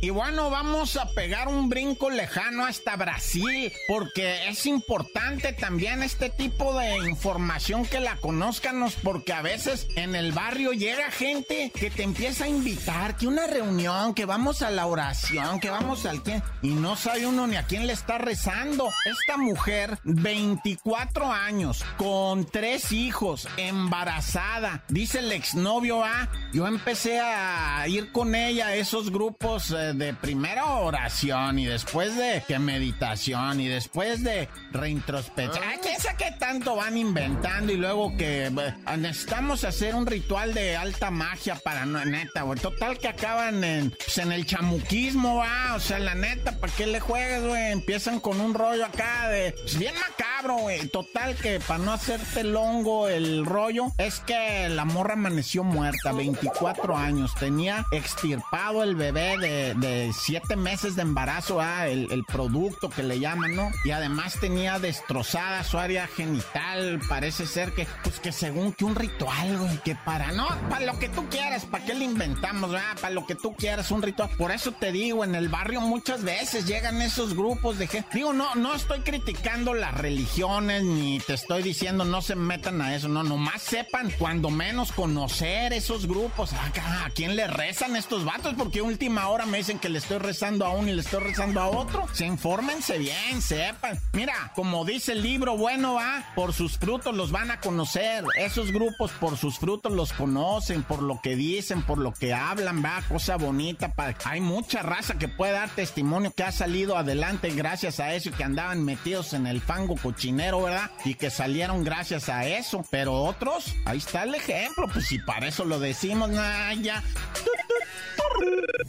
Y 0.04 0.10
bueno, 0.10 0.50
vamos 0.50 0.96
a 0.96 1.08
pegar 1.10 1.46
un 1.46 1.68
brinco 1.68 2.10
lejano 2.10 2.66
hasta 2.66 2.96
Brasil, 2.96 3.72
porque 3.86 4.48
es 4.48 4.66
importante 4.66 5.52
también 5.52 6.02
este 6.02 6.28
tipo 6.28 6.76
de 6.76 7.08
información 7.08 7.86
que 7.86 8.00
la 8.00 8.16
conozcanos, 8.16 8.96
porque 9.00 9.32
a 9.32 9.42
veces 9.42 9.86
en 9.94 10.16
el 10.16 10.32
barrio 10.32 10.72
llega 10.72 11.12
gente 11.12 11.70
que 11.72 11.88
te 11.88 12.02
empieza 12.02 12.46
a 12.46 12.48
invitar, 12.48 13.16
que 13.16 13.28
una 13.28 13.46
reunión, 13.46 14.12
que 14.12 14.24
vamos 14.24 14.62
a 14.62 14.72
la 14.72 14.86
oración, 14.86 15.60
que 15.60 15.70
vamos 15.70 16.04
al 16.04 16.24
que... 16.24 16.42
Y 16.62 16.70
no 16.70 16.96
sabe 16.96 17.24
uno 17.24 17.46
ni 17.46 17.54
a 17.54 17.66
quién 17.66 17.86
le 17.86 17.92
está 17.92 18.18
rezando. 18.18 18.90
Esta 19.04 19.36
mujer, 19.36 20.00
24 20.02 21.30
años, 21.30 21.84
con 21.96 22.44
tres 22.44 22.90
hijos, 22.90 23.46
embarazada, 23.56 24.82
dice 24.88 25.20
el 25.20 25.30
exnovio, 25.30 26.02
ah, 26.02 26.28
yo 26.52 26.66
empecé 26.66 27.20
a 27.20 27.86
ir 27.86 28.10
con 28.10 28.34
ella 28.34 28.66
a 28.66 28.74
esos 28.74 29.12
grupos 29.12 29.70
eh, 29.70 29.91
de 29.94 30.14
primera 30.14 30.64
oración 30.64 31.58
y 31.58 31.66
después 31.66 32.16
de 32.16 32.42
que 32.46 32.58
meditación 32.58 33.60
y 33.60 33.68
después 33.68 34.22
de 34.22 34.48
reintrospección. 34.72 35.64
Ay, 35.64 35.78
¿Quién 35.82 36.00
sabe 36.00 36.16
qué 36.18 36.32
tanto 36.38 36.76
van 36.76 36.96
inventando 36.96 37.72
y 37.72 37.76
luego 37.76 38.16
que 38.16 38.46
eh, 38.46 38.74
necesitamos 38.98 39.64
hacer 39.64 39.94
un 39.94 40.06
ritual 40.06 40.54
de 40.54 40.76
alta 40.76 41.10
magia 41.10 41.56
para 41.56 41.86
no, 41.86 42.04
neta, 42.04 42.42
güey. 42.42 42.58
Total 42.58 42.98
que 42.98 43.08
acaban 43.08 43.64
en, 43.64 43.90
pues, 43.90 44.18
en 44.18 44.32
el 44.32 44.46
chamuquismo, 44.46 45.36
va. 45.36 45.74
O 45.74 45.80
sea, 45.80 45.98
la 45.98 46.14
neta, 46.14 46.52
¿para 46.58 46.72
qué 46.72 46.86
le 46.86 47.00
juegues, 47.00 47.44
güey? 47.44 47.72
Empiezan 47.72 48.20
con 48.20 48.40
un 48.40 48.54
rollo 48.54 48.84
acá 48.84 49.28
de. 49.28 49.52
Pues, 49.52 49.78
bien 49.78 49.94
macabro, 49.94 50.56
güey. 50.58 50.88
Total 50.88 51.34
que 51.36 51.60
para 51.60 51.78
no 51.78 51.92
hacerte 51.92 52.44
longo 52.44 53.08
el 53.08 53.44
rollo, 53.44 53.92
es 53.98 54.20
que 54.20 54.68
la 54.68 54.84
morra 54.84 55.14
amaneció 55.14 55.64
muerta, 55.64 56.12
24 56.12 56.96
años. 56.96 57.34
Tenía 57.34 57.86
extirpado 57.92 58.82
el 58.82 58.94
bebé 58.94 59.36
de, 59.38 59.74
de 59.82 60.12
siete 60.14 60.56
meses 60.56 60.96
de 60.96 61.02
embarazo, 61.02 61.60
ah, 61.60 61.86
el, 61.86 62.24
producto 62.24 62.88
que 62.88 63.02
le 63.02 63.18
llaman, 63.18 63.54
¿no? 63.54 63.70
Y 63.84 63.90
además 63.90 64.38
tenía 64.40 64.78
destrozada 64.78 65.64
su 65.64 65.76
área 65.76 66.06
genital. 66.06 67.00
Parece 67.08 67.46
ser 67.46 67.72
que, 67.72 67.86
pues 68.02 68.20
que 68.20 68.32
según 68.32 68.72
que 68.72 68.84
un 68.84 68.94
ritual, 68.94 69.58
güey, 69.58 69.76
que 69.78 69.94
para, 69.94 70.32
no, 70.32 70.48
para 70.70 70.86
lo 70.86 70.98
que 70.98 71.08
tú 71.08 71.28
quieras, 71.28 71.66
¿para 71.66 71.84
qué 71.84 71.94
le 71.94 72.04
inventamos, 72.04 72.72
ah? 72.74 72.94
Para 73.00 73.12
lo 73.12 73.26
que 73.26 73.34
tú 73.34 73.54
quieras, 73.54 73.90
un 73.90 74.00
ritual. 74.00 74.30
Por 74.38 74.52
eso 74.52 74.72
te 74.72 74.92
digo, 74.92 75.24
en 75.24 75.34
el 75.34 75.48
barrio 75.48 75.80
muchas 75.80 76.22
veces 76.22 76.66
llegan 76.66 77.02
esos 77.02 77.34
grupos 77.34 77.78
de 77.78 77.88
gente. 77.88 78.08
Digo, 78.14 78.32
no, 78.32 78.54
no 78.54 78.74
estoy 78.74 79.00
criticando 79.00 79.74
las 79.74 79.94
religiones, 79.94 80.84
ni 80.84 81.18
te 81.18 81.34
estoy 81.34 81.62
diciendo 81.62 82.04
no 82.04 82.22
se 82.22 82.36
metan 82.36 82.80
a 82.80 82.94
eso, 82.94 83.08
no, 83.08 83.22
nomás 83.22 83.62
sepan, 83.62 84.10
cuando 84.18 84.50
menos 84.50 84.92
conocer 84.92 85.72
esos 85.72 86.06
grupos. 86.06 86.52
Acá, 86.52 87.04
¿a 87.04 87.10
quién 87.10 87.34
le 87.36 87.46
rezan 87.48 87.96
estos 87.96 88.24
vatos? 88.24 88.54
Porque 88.56 88.80
última 88.80 89.28
hora 89.28 89.46
me 89.46 89.58
que 89.78 89.88
le 89.88 89.98
estoy 89.98 90.18
rezando 90.18 90.66
a 90.66 90.70
uno 90.70 90.88
y 90.88 90.92
le 90.92 91.00
estoy 91.00 91.20
rezando 91.20 91.60
a 91.60 91.68
otro. 91.68 92.06
Se 92.12 92.26
infórmense 92.26 92.98
bien, 92.98 93.40
sepan. 93.42 93.98
Mira, 94.12 94.52
como 94.54 94.84
dice 94.84 95.12
el 95.12 95.22
libro, 95.22 95.56
bueno, 95.56 95.94
va, 95.94 96.24
por 96.34 96.52
sus 96.52 96.78
frutos 96.78 97.14
los 97.14 97.30
van 97.30 97.50
a 97.50 97.60
conocer. 97.60 98.24
Esos 98.36 98.72
grupos 98.72 99.10
por 99.12 99.36
sus 99.36 99.58
frutos 99.58 99.92
los 99.92 100.12
conocen, 100.12 100.82
por 100.82 101.02
lo 101.02 101.20
que 101.20 101.36
dicen, 101.36 101.82
por 101.82 101.98
lo 101.98 102.12
que 102.12 102.32
hablan, 102.34 102.84
va, 102.84 103.02
cosa 103.08 103.36
bonita. 103.36 103.92
Hay 104.24 104.40
mucha 104.40 104.82
raza 104.82 105.14
que 105.14 105.28
puede 105.28 105.52
dar 105.52 105.70
testimonio 105.70 106.32
que 106.32 106.44
ha 106.44 106.52
salido 106.52 106.96
adelante 106.96 107.50
gracias 107.50 108.00
a 108.00 108.14
eso 108.14 108.28
y 108.28 108.32
que 108.32 108.44
andaban 108.44 108.84
metidos 108.84 109.32
en 109.32 109.46
el 109.46 109.60
fango 109.60 109.96
cochinero, 109.96 110.62
¿verdad? 110.62 110.90
Y 111.04 111.14
que 111.14 111.30
salieron 111.30 111.84
gracias 111.84 112.28
a 112.28 112.46
eso. 112.46 112.84
Pero 112.90 113.14
otros, 113.14 113.74
ahí 113.84 113.98
está 113.98 114.24
el 114.24 114.34
ejemplo, 114.34 114.88
pues 114.92 115.06
si 115.06 115.18
para 115.18 115.48
eso 115.48 115.64
lo 115.64 115.78
decimos, 115.78 116.30
nah, 116.30 116.72
ya. 116.74 117.02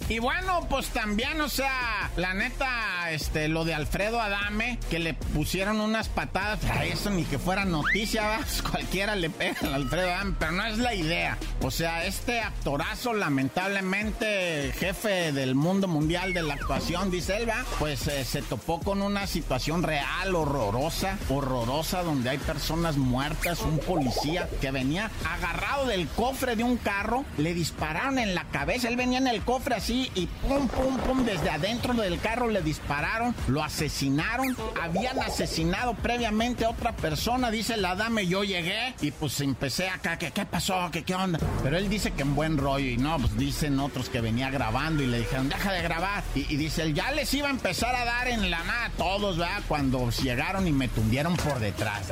Y 0.10 0.20
bueno, 0.20 0.63
pues 0.70 0.88
también, 0.90 1.40
o 1.42 1.50
sea, 1.50 2.12
la 2.18 2.34
neta, 2.34 3.12
este, 3.12 3.48
lo 3.48 3.66
de 3.66 3.74
Alfredo 3.74 4.20
Adame, 4.20 4.80
que 4.90 5.00
le 5.00 5.14
pusieron 5.14 5.80
unas 5.80 6.10
patadas, 6.10 6.64
a 6.66 6.86
eso 6.86 7.10
ni 7.10 7.24
que 7.24 7.40
fuera 7.40 7.66
noticia. 7.66 8.38
Pues 8.38 8.62
cualquiera 8.62 9.16
le 9.16 9.30
pega 9.30 9.58
al 9.62 9.74
Alfredo 9.76 10.12
Adame, 10.12 10.36
pero 10.40 10.52
no 10.52 10.66
es 10.66 10.78
la 10.78 10.96
idea. 10.96 11.38
O 11.62 11.72
sea, 11.72 12.06
este 12.06 12.42
actorazo, 12.42 13.14
lamentablemente, 13.14 14.74
jefe 14.78 15.32
del 15.32 15.56
mundo 15.56 15.88
mundial 15.88 16.34
de 16.34 16.44
la 16.44 16.56
actuación, 16.56 17.12
dice 17.12 17.38
él. 17.38 17.44
Pues 17.80 18.08
eh, 18.08 18.24
se 18.24 18.42
topó 18.42 18.80
con 18.80 19.02
una 19.02 19.28
situación 19.28 19.84
real, 19.84 20.36
horrorosa, 20.36 21.18
horrorosa, 21.30 22.04
donde 22.04 22.30
hay 22.30 22.38
personas 22.38 22.98
muertas, 22.98 23.62
un 23.62 23.80
policía 23.80 24.48
que 24.62 24.72
venía 24.72 25.12
agarrado 25.30 25.86
del 25.88 26.08
cofre 26.08 26.56
de 26.56 26.64
un 26.64 26.78
carro, 26.78 27.26
le 27.38 27.54
dispararon 27.54 28.20
en 28.20 28.36
la 28.36 28.46
cabeza, 28.46 28.88
él 28.88 28.96
venía 28.96 29.18
en 29.18 29.28
el 29.28 29.42
cofre 29.42 29.76
así 29.76 30.12
y 30.16 30.28
pum, 30.28 30.53
pum, 30.62 30.98
pum, 30.98 31.26
desde 31.26 31.50
adentro 31.50 31.94
del 31.94 32.20
carro 32.20 32.48
le 32.50 32.62
dispararon, 32.62 33.36
lo 33.48 33.64
asesinaron, 33.64 34.56
habían 34.82 35.20
asesinado 35.20 35.94
previamente 35.96 36.66
a 36.66 36.70
otra 36.70 36.96
persona, 36.96 37.52
dice 37.52 37.78
la 37.78 37.96
dame, 37.96 38.28
yo 38.28 38.44
llegué 38.44 38.94
y 39.02 39.12
pues 39.12 39.40
empecé 39.42 39.90
acá, 39.90 40.18
que 40.18 40.32
qué 40.32 40.46
pasó, 40.46 40.90
que 40.92 41.04
qué 41.04 41.16
onda, 41.16 41.40
pero 41.64 41.78
él 41.78 41.90
dice 41.90 42.12
que 42.12 42.22
en 42.22 42.36
buen 42.36 42.58
rollo 42.58 42.86
y 42.86 42.98
no, 42.98 43.18
pues 43.18 43.38
dicen 43.38 43.80
otros 43.80 44.10
que 44.10 44.22
venía 44.22 44.50
grabando 44.50 45.04
y 45.04 45.08
le 45.08 45.20
dijeron, 45.20 45.50
deja 45.50 45.72
de 45.72 45.82
grabar, 45.82 46.24
y, 46.36 46.56
dice 46.56 46.84
él, 46.84 46.94
ya 46.94 47.12
les 47.12 47.34
iba 47.34 47.48
a 47.48 47.52
empezar 47.52 47.96
a 47.96 48.06
dar 48.06 48.28
en 48.28 48.50
la 48.52 48.64
nada 48.64 48.86
a 48.86 48.90
todos, 48.92 49.38
¿verdad? 49.38 49.62
Cuando 49.68 50.10
llegaron 50.10 50.68
y 50.68 50.72
me 50.72 50.88
tundieron 50.88 51.36
por 51.36 51.60
detrás, 51.60 52.10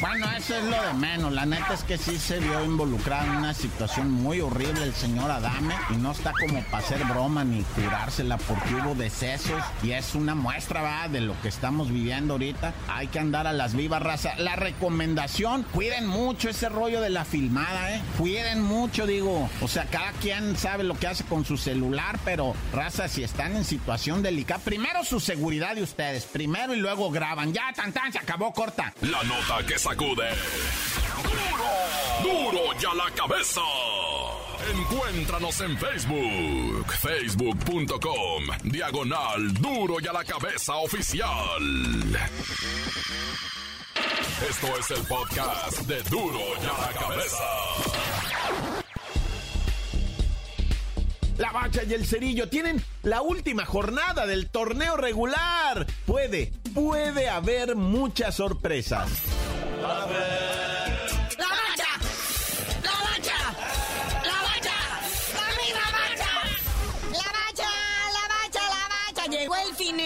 bueno, 0.00 0.26
eso 0.36 0.56
es 0.56 0.64
lo 0.64 0.82
de 0.82 0.94
menos, 0.94 1.32
la 1.32 1.46
neta 1.46 1.74
es 1.74 1.82
que 1.84 1.98
sí 1.98 2.18
se 2.18 2.38
vio 2.38 2.64
involucrado 2.64 3.26
en 3.26 3.36
una 3.38 3.54
situación 3.54 4.10
muy 4.10 4.40
horrible 4.40 4.82
el 4.84 4.94
señor 4.94 5.30
Adame 5.30 5.74
y 5.90 5.96
no 5.96 6.12
está 6.12 6.32
como 6.32 6.62
para 6.64 6.78
hacer 6.78 7.04
broma 7.04 7.44
ni 7.44 7.62
curársela 7.62 8.38
porque 8.38 8.74
hubo 8.74 8.94
decesos 8.94 9.62
y 9.82 9.92
es 9.92 10.14
una 10.14 10.34
muestra 10.34 10.82
¿va? 10.82 11.08
de 11.08 11.20
lo 11.20 11.40
que 11.40 11.48
estamos 11.48 11.90
viviendo 11.90 12.34
ahorita. 12.34 12.74
Hay 12.88 13.08
que 13.08 13.18
andar 13.18 13.46
a 13.46 13.52
las 13.52 13.74
vivas 13.74 14.02
raza. 14.02 14.34
La 14.38 14.56
recomendación, 14.56 15.64
cuiden 15.72 16.06
mucho 16.06 16.50
ese 16.50 16.68
rollo 16.68 17.00
de 17.00 17.10
la 17.10 17.24
filmada, 17.24 17.94
¿eh? 17.94 18.02
Cuiden 18.18 18.62
mucho, 18.62 19.06
digo. 19.06 19.48
O 19.60 19.68
sea, 19.68 19.86
cada 19.86 20.12
quien 20.12 20.56
sabe 20.56 20.84
lo 20.84 20.98
que 20.98 21.06
hace 21.06 21.24
con 21.24 21.44
su 21.44 21.56
celular, 21.56 22.18
pero 22.24 22.54
raza, 22.72 23.08
si 23.08 23.22
están 23.22 23.56
en 23.56 23.64
situación 23.64 24.22
delicada, 24.22 24.60
primero 24.60 25.04
su 25.04 25.20
seguridad 25.20 25.74
de 25.74 25.82
ustedes, 25.82 26.24
primero 26.24 26.74
y 26.74 26.78
luego 26.78 27.10
graban. 27.10 27.52
Ya, 27.52 27.72
tan 27.74 27.92
tan, 27.92 28.12
se 28.12 28.18
acabó 28.18 28.52
corta. 28.52 28.92
La 29.00 29.22
nota 29.22 29.63
que 29.66 29.78
sacude. 29.78 30.28
¡Duro! 32.22 32.52
¡Duro 32.52 32.78
ya 32.78 32.94
la 32.94 33.10
cabeza! 33.10 33.60
Encuéntranos 34.72 35.60
en 35.60 35.76
Facebook, 35.78 36.86
facebook.com, 36.92 38.44
diagonal 38.64 39.52
duro 39.54 39.96
y 40.00 40.06
a 40.06 40.12
la 40.12 40.24
cabeza 40.24 40.76
oficial. 40.76 41.62
Esto 44.48 44.78
es 44.78 44.90
el 44.90 45.06
podcast 45.06 45.80
de 45.82 46.02
duro 46.04 46.40
y 46.62 46.66
a 46.66 46.86
la 46.86 46.98
cabeza. 46.98 47.44
La 51.36 51.52
Bacha 51.52 51.82
y 51.82 51.92
el 51.92 52.06
Cerillo 52.06 52.48
tienen 52.48 52.82
la 53.02 53.20
última 53.20 53.66
jornada 53.66 54.24
del 54.26 54.48
torneo 54.48 54.96
regular. 54.96 55.86
Puede, 56.06 56.52
puede 56.72 57.28
haber 57.28 57.76
muchas 57.76 58.36
sorpresas. 58.36 59.10
¡La 59.84 60.33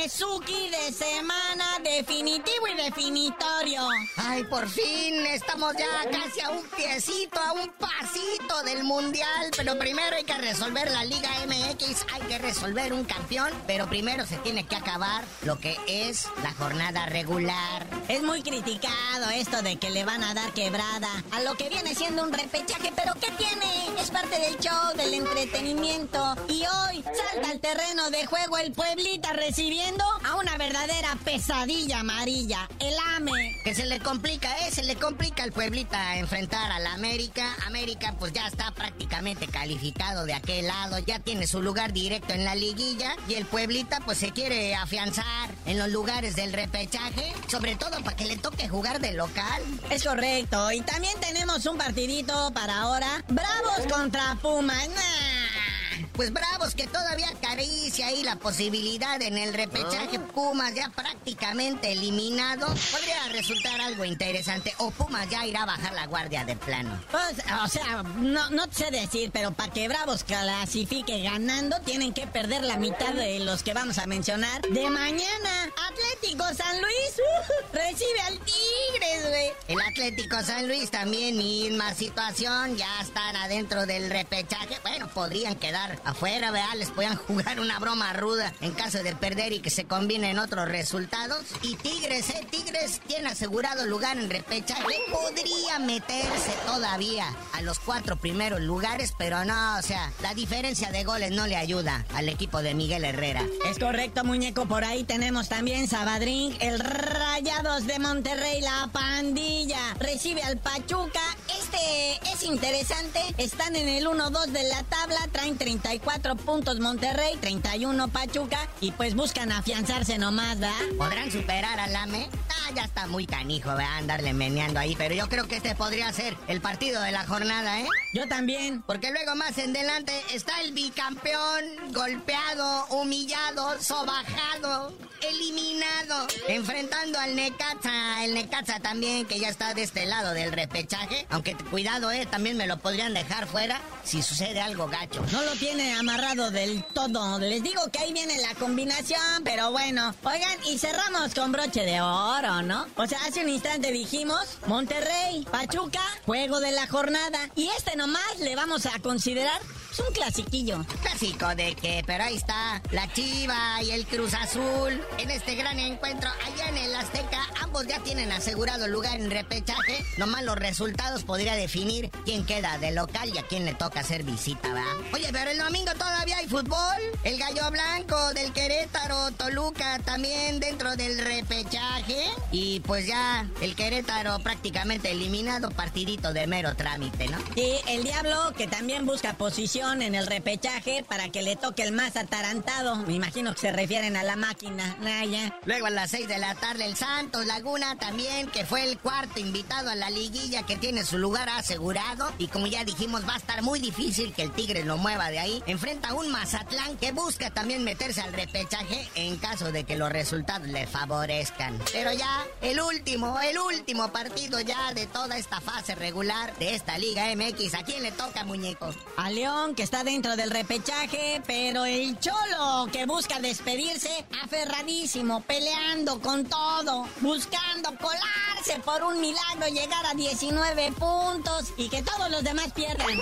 Finezuki 0.09 0.71
de 0.71 0.91
semana 0.91 1.79
definitivo 1.85 2.67
y 2.67 2.83
definitorio. 2.83 3.83
Ay, 4.17 4.43
por 4.45 4.67
fin 4.67 5.27
estamos 5.27 5.75
ya 5.77 6.11
casi 6.11 6.41
a 6.41 6.49
un 6.49 6.65
piecito, 6.65 7.39
a 7.39 7.53
un 7.53 7.69
pasito 7.73 8.63
del 8.65 8.85
mundial. 8.85 9.51
Pero 9.55 9.79
primero 9.79 10.17
hay 10.17 10.25
que 10.25 10.39
resolver 10.39 10.91
la 10.91 11.05
Liga 11.05 11.29
MX, 11.47 12.07
hay 12.15 12.23
que 12.23 12.39
resolver 12.39 12.95
un 12.95 13.05
campeón. 13.05 13.51
Pero 13.67 13.87
primero 13.89 14.25
se 14.25 14.39
tiene 14.39 14.67
que 14.67 14.77
acabar 14.77 15.25
lo 15.43 15.59
que 15.59 15.77
es 15.87 16.27
la 16.43 16.55
jornada 16.55 17.05
regular. 17.07 17.87
Es 18.09 18.23
muy 18.23 18.43
criticado 18.43 19.29
esto 19.35 19.61
de 19.61 19.77
que 19.77 19.91
le 19.91 20.07
van 20.07 20.25
a 20.25 20.33
dar 20.33 20.53
quebrada 20.55 21.09
a 21.33 21.43
lo 21.43 21.55
que 21.57 21.69
viene 21.69 21.95
siendo 21.95 22.23
un 22.23 22.33
repechaje, 22.33 22.93
pero 22.97 23.13
¿qué 23.21 23.31
tiene? 23.33 24.01
Es 24.01 24.11
parte 24.11 24.41
del 24.41 24.59
show, 24.59 24.97
del 24.97 25.13
entretenimiento. 25.13 26.35
Y 26.49 26.63
hoy 26.65 27.05
salta 27.05 27.51
al 27.51 27.61
terreno 27.61 28.09
de 28.11 28.25
juego 28.25 28.57
el 28.57 28.73
Pueblita 28.73 29.35
recibiendo 29.35 29.98
a 30.25 30.37
una 30.37 30.57
verdadera 30.57 31.17
pesadilla 31.25 32.01
amarilla, 32.01 32.69
el 32.81 32.95
AME. 33.17 33.61
Que 33.65 33.75
se 33.75 33.87
le 33.87 34.01
complica, 34.01 34.49
¿eh? 34.59 34.71
Se 34.71 34.83
le 34.83 34.97
complica 34.97 35.43
al 35.43 35.53
Pueblita 35.53 36.17
enfrentar 36.17 36.71
a 36.71 36.79
la 36.79 36.93
América. 36.93 37.57
América 37.67 38.15
pues 38.19 38.33
ya 38.33 38.47
está 38.47 38.71
prácticamente 38.73 39.47
calificado 39.47 40.25
de 40.25 40.35
aquel 40.35 40.67
lado, 40.67 40.99
ya 40.99 41.19
tiene 41.19 41.47
su 41.47 41.63
lugar 41.63 41.93
directo 41.93 42.33
en 42.33 42.45
la 42.45 42.55
liguilla. 42.55 43.15
Y 43.29 43.35
el 43.35 43.47
Pueblita 43.47 44.01
pues 44.01 44.19
se 44.19 44.33
quiere 44.33 44.75
afianzar 44.75 45.51
en 45.67 45.79
los 45.79 45.89
lugares 45.89 46.37
del 46.37 46.53
repechaje, 46.53 47.33
sobre 47.49 47.77
todo 47.77 48.03
para 48.03 48.17
que 48.17 48.27
le 48.27 48.37
toque 48.37 48.69
jugar 48.69 49.01
de 49.01 49.13
local. 49.13 49.63
Es 49.91 50.05
correcto. 50.05 50.73
Y 50.73 50.81
también 50.83 51.19
tenemos 51.21 51.67
un 51.67 51.79
partidito 51.79 52.53
para 52.53 52.81
ahora. 52.81 53.25
Bravos 53.29 53.87
contra 53.91 54.37
Pumas. 54.41 54.89
Nah. 54.89 55.68
Pues 56.13 56.33
Bravos 56.33 56.75
que 56.75 56.87
todavía 56.87 57.29
acaricia 57.29 58.09
ahí 58.09 58.23
la 58.23 58.37
posibilidad 58.37 59.21
en 59.23 59.39
el 59.39 59.55
repechaje. 59.55 60.19
Ah. 60.19 60.33
Pumas 60.35 60.75
ya 60.75 60.91
prácticamente 60.91 61.93
eliminado. 61.93 62.67
Podría 62.67 63.29
resultar 63.33 63.81
algo 63.81 64.05
interesante. 64.05 64.75
O 64.79 64.91
Pumas 64.91 65.29
ya 65.31 65.47
irá 65.47 65.63
a 65.63 65.67
bajar 65.67 65.93
la 65.95 66.07
guardia 66.07 66.45
de 66.45 66.57
plano. 66.57 67.01
Pues, 67.11 67.37
o 67.63 67.69
sea, 67.69 68.03
no, 68.03 68.51
no 68.51 68.65
sé 68.71 68.91
decir, 68.91 69.31
pero 69.33 69.53
para 69.53 69.73
que 69.73 69.89
Bravos 69.89 70.25
clasifique 70.25 71.23
ganando, 71.23 71.81
tienen 71.81 72.13
que 72.13 72.27
perder 72.27 72.63
la 72.65 72.77
mitad 72.77 73.13
de 73.15 73.41
los 73.41 73.63
que 73.63 73.75
vamos 73.75 73.99
a 73.99 74.07
mencionar. 74.07 74.63
De 74.63 74.91
mañana, 74.91 75.71
Atlético 75.89 76.45
San 76.55 76.81
Luis 76.81 77.13
uh, 77.19 77.77
recibe 77.77 78.21
al 78.27 78.39
Tigres, 78.41 79.29
güey. 79.29 79.53
El 79.69 79.81
Atlético 79.81 80.43
San 80.43 80.69
Luis 80.69 80.91
también, 80.91 81.37
misma 81.37 81.95
situación. 81.95 82.77
Ya 82.77 83.01
están 83.01 83.37
adentro 83.37 83.87
del 83.87 84.11
repechaje. 84.11 84.79
Bueno, 84.83 85.09
podrían 85.09 85.55
quedar 85.57 85.88
afuera, 86.05 86.51
¿verdad? 86.51 86.75
Les 86.77 86.91
puedan 86.91 87.17
jugar 87.17 87.61
una 87.61 87.79
broma 87.79 88.13
ruda 88.13 88.53
en 88.61 88.73
caso 88.73 89.03
de 89.03 89.15
perder 89.15 89.53
y 89.53 89.61
que 89.61 89.71
se 89.71 89.85
combinen 89.85 90.39
otros 90.39 90.69
resultados. 90.69 91.45
Y 91.63 91.77
Tigres, 91.77 92.31
¿eh? 92.31 92.47
Tigres 92.51 93.01
tiene 93.07 93.29
asegurado 93.29 93.87
lugar 93.87 94.19
en 94.19 94.31
repechaje. 94.31 94.83
Podría 95.11 95.79
meterse 95.79 96.53
todavía 96.67 97.27
a 97.53 97.63
los 97.63 97.79
cuatro 97.79 98.17
primeros 98.17 98.61
lugares, 98.61 99.15
pero 99.17 99.45
no, 99.45 99.79
o 99.79 99.83
sea, 99.83 100.13
la 100.23 100.35
diferencia 100.35 100.91
de 100.91 101.05
goles 101.05 101.31
no 101.33 101.47
le 101.47 101.57
ayuda 101.57 102.05
al 102.15 102.29
equipo 102.29 102.63
de 102.63 102.75
Miguel 102.75 103.05
Herrera. 103.05 103.45
Es 103.67 103.79
correcto, 103.79 104.25
muñeco. 104.25 104.67
Por 104.67 104.85
ahí 104.85 105.05
tenemos 105.05 105.49
también 105.49 105.89
Sabadrín, 105.89 106.57
el 106.61 106.81
Rayados 106.81 107.87
de 107.87 107.99
Monterrey, 107.99 108.61
la 108.61 108.89
pandilla. 108.93 109.95
Recibe 109.99 110.43
al 110.43 110.59
Pachuca. 110.59 111.21
Este 111.61 112.33
es 112.33 112.43
interesante. 112.43 113.21
Están 113.39 113.77
en 113.77 113.89
el 113.89 114.07
1-2 114.07 114.47
de 114.47 114.63
la 114.65 114.83
tabla. 114.85 115.19
Traen 115.33 115.57
34 115.81 116.35
puntos 116.37 116.81
Monterrey, 116.81 117.37
31 117.41 118.09
Pachuca. 118.09 118.59
Y 118.81 118.91
pues 118.93 119.15
buscan 119.15 119.53
afianzarse 119.53 120.19
nomás, 120.19 120.59
¿verdad? 120.59 120.75
¿Podrán 120.97 121.31
superar 121.31 121.79
al 121.79 121.95
AME? 121.95 122.29
Ah, 122.51 122.73
ya 122.75 122.85
está 122.85 123.07
muy 123.07 123.27
canijo, 123.27 123.69
¿verdad? 123.71 123.99
Andarle 123.99 124.33
meneando 124.33 124.81
ahí. 124.81 124.97
Pero 124.97 125.15
yo 125.15 125.29
creo 125.29 125.47
que 125.47 125.57
este 125.57 125.75
podría 125.75 126.13
ser 126.13 126.37
el 126.49 126.61
partido 126.61 127.01
de 127.03 127.13
la 127.13 127.25
jornada, 127.27 127.81
¿eh? 127.81 127.87
Yo 128.13 128.27
también. 128.27 128.83
Porque 128.83 129.13
luego 129.13 129.37
más 129.37 129.57
en 129.59 129.73
delante 129.73 130.13
está 130.35 130.61
el 130.63 130.73
bicampeón 130.73 131.93
golpeado, 131.93 132.87
humillado, 132.87 133.81
sobajado, 133.81 134.93
eliminado. 135.21 136.27
Enfrentando 136.49 137.19
al 137.21 137.37
Necaxa. 137.37 138.25
El 138.25 138.35
Necaxa 138.35 138.81
también, 138.81 139.27
que 139.27 139.39
ya 139.39 139.49
está 139.49 139.75
de 139.75 139.83
este 139.83 140.07
lado 140.07 140.33
del 140.35 140.53
repechaje. 140.53 141.27
Aunque 141.31 141.55
cuidado, 141.71 142.11
eh, 142.11 142.27
también 142.27 142.57
me 142.57 142.67
lo 142.67 142.79
podrían 142.79 143.15
dejar 143.15 143.47
fuera 143.47 143.81
si 144.03 144.23
sucede 144.23 144.61
algo 144.61 144.89
gacho. 144.89 145.25
No 145.33 145.43
lo 145.43 145.55
tiene 145.59 145.95
amarrado 145.95 146.51
del 146.51 146.85
todo. 146.85 147.39
Les 147.39 147.63
digo 147.63 147.81
que 147.91 147.99
ahí 147.99 148.13
viene 148.13 148.39
la 148.39 148.55
combinación, 148.55 149.43
pero 149.45 149.73
bueno. 149.73 150.15
Oigan, 150.23 150.59
y 150.67 150.79
cerramos 150.79 151.35
con 151.35 151.53
broche 151.53 151.85
de 151.85 152.01
oro, 152.01 152.63
¿no? 152.63 152.87
O 152.97 153.07
sea, 153.07 153.19
hace 153.27 153.43
un 153.43 153.49
instante 153.49 153.91
dijimos 153.91 154.59
Monterrey, 154.67 155.45
Pachuca, 155.51 156.03
juego 156.27 156.61
de 156.61 156.73
la 156.73 156.87
jornada. 156.87 157.51
Y 157.57 157.69
este 157.77 157.97
nomás 157.97 158.39
le 158.41 158.55
vamos 158.55 158.87
a 158.87 158.99
considerar 159.01 159.61
es 159.91 159.99
un 160.01 160.13
clasiquillo. 160.13 160.85
Clásico 161.03 161.55
de 161.55 161.75
que, 161.75 162.03
pero 162.07 162.25
ahí 162.25 162.37
está 162.37 162.83
la 162.91 163.11
Chiva 163.13 163.83
y 163.83 163.91
el 163.91 164.07
Cruz 164.07 164.35
Azul 164.35 165.01
en 165.19 165.31
este 165.31 165.55
gran 165.55 165.79
encuentro 165.79 166.29
allá 166.47 166.69
en 166.69 166.77
el 166.77 166.95
Azteca. 166.95 167.47
Ambos 167.63 167.87
ya 167.87 167.99
tienen 168.01 168.33
asegurado 168.33 168.89
lugar 168.89 169.19
en 169.21 169.31
repechaje. 169.31 170.05
Nomás 170.17 170.45
los 170.45 170.57
resultados 170.57 171.25
podría 171.25 171.55
definir 171.55 172.11
quién 172.25 172.45
queda 172.45 172.79
de 172.79 172.93
local 172.93 173.31
y 173.35 173.39
a 173.39 173.43
quién 173.43 173.65
le 173.65 173.75
toca 173.75 174.01
hacer 174.01 174.23
visita, 174.23 174.73
¿va? 174.73 174.85
Oye, 175.13 175.29
pero 175.33 175.51
el 175.51 175.59
domingo 175.59 175.93
todavía 175.93 176.39
hay 176.39 176.47
fútbol. 176.47 176.97
El 177.25 177.39
Gallo 177.39 177.71
Blanco 177.71 178.35
del 178.35 178.53
Querétaro, 178.53 179.31
Toluca 179.33 179.99
también 180.01 180.61
dentro 180.61 180.97
del 180.97 181.19
repechaje. 181.19 182.31
Y 182.53 182.81
pues 182.81 183.07
ya 183.07 183.49
el 183.61 183.75
Querétaro 183.75 184.39
prácticamente 184.41 185.11
eliminado, 185.11 185.71
partidito 185.71 186.33
de 186.33 186.47
mero 186.47 186.75
trámite, 186.75 187.29
¿no? 187.29 187.39
Y 187.57 187.75
el 187.89 188.05
Diablo 188.05 188.53
que 188.57 188.67
también 188.67 189.07
busca 189.07 189.35
posición 189.35 189.78
en 189.79 190.17
el 190.17 190.27
repechaje 190.27 191.05
para 191.09 191.29
que 191.29 191.41
le 191.41 191.55
toque 191.55 191.85
el 191.85 191.93
más 191.93 192.17
atarantado. 192.17 192.97
Me 193.07 193.15
imagino 193.15 193.55
que 193.55 193.61
se 193.61 193.73
refieren 193.73 194.17
a 194.17 194.25
la 194.25 194.35
máquina. 194.35 194.97
Naya. 195.01 195.55
Luego 195.67 195.87
a 195.87 195.91
las 195.91 196.11
6 196.11 196.27
de 196.27 196.39
la 196.39 196.57
tarde 196.57 196.85
el 196.85 196.97
Santos 196.97 197.47
Laguna 197.47 197.97
también, 197.97 198.49
que 198.49 198.65
fue 198.65 198.83
el 198.83 198.99
cuarto 198.99 199.39
invitado 199.39 199.91
a 199.91 199.95
la 199.95 200.11
liguilla 200.11 200.65
que 200.65 200.77
tiene 200.77 201.05
su 201.05 201.17
lugar 201.17 201.49
asegurado. 201.49 202.33
Y 202.39 202.49
como 202.49 202.67
ya 202.67 202.85
dijimos, 202.85 203.27
va 203.27 203.35
a 203.35 203.39
estar 203.39 203.63
muy 203.63 203.79
difícil 203.79 204.33
que 204.33 204.43
el 204.43 204.51
Tigre 204.51 204.85
lo 204.85 204.97
mueva 204.97 205.31
de 205.31 205.39
ahí. 205.39 205.63
Enfrenta 205.67 206.09
a 206.09 206.15
un 206.15 206.29
Mazatlán 206.29 206.97
que 206.97 207.13
busca 207.13 207.51
también 207.51 207.85
meterse 207.85 208.21
al 208.21 208.33
repechaje 208.33 209.09
en 209.15 209.37
caso 209.37 209.71
de 209.71 209.85
que 209.85 209.97
los 209.97 210.11
resultados 210.11 210.67
le 210.67 210.89
favorezcan. 210.89 211.79
Pero 211.93 212.13
ya 212.13 212.45
el 212.63 212.81
último, 212.81 213.39
el 213.41 213.59
último 213.59 214.11
partido 214.11 214.61
ya 214.61 214.93
de 214.93 215.07
toda 215.07 215.39
esta 215.39 215.61
fase 215.61 215.95
regular 215.95 216.57
de 216.59 216.75
esta 216.75 216.99
Liga 216.99 217.27
MX. 217.37 217.75
¿A 217.75 217.85
quién 217.85 218.03
le 218.03 218.11
toca, 218.11 218.43
muñeco? 218.45 218.93
A 219.17 219.31
León 219.31 219.68
que 219.75 219.83
está 219.83 220.05
dentro 220.05 220.37
del 220.37 220.51
repechaje, 220.51 221.43
pero 221.47 221.85
el 221.85 222.19
Cholo 222.21 222.87
que 222.93 223.07
busca 223.07 223.41
despedirse 223.41 224.25
aferradísimo, 224.43 225.43
peleando 225.43 226.21
con 226.21 226.45
todo, 226.45 227.07
buscando 227.21 227.91
colarse 227.99 228.81
por 228.85 229.03
un 229.03 229.21
milagro, 229.21 229.67
llegar 229.69 230.07
a 230.07 230.15
19 230.15 230.93
puntos 230.93 231.73
y 231.77 231.89
que 231.89 232.03
todos 232.03 232.31
los 232.31 232.43
demás 232.45 232.73
pierdan. 232.73 233.19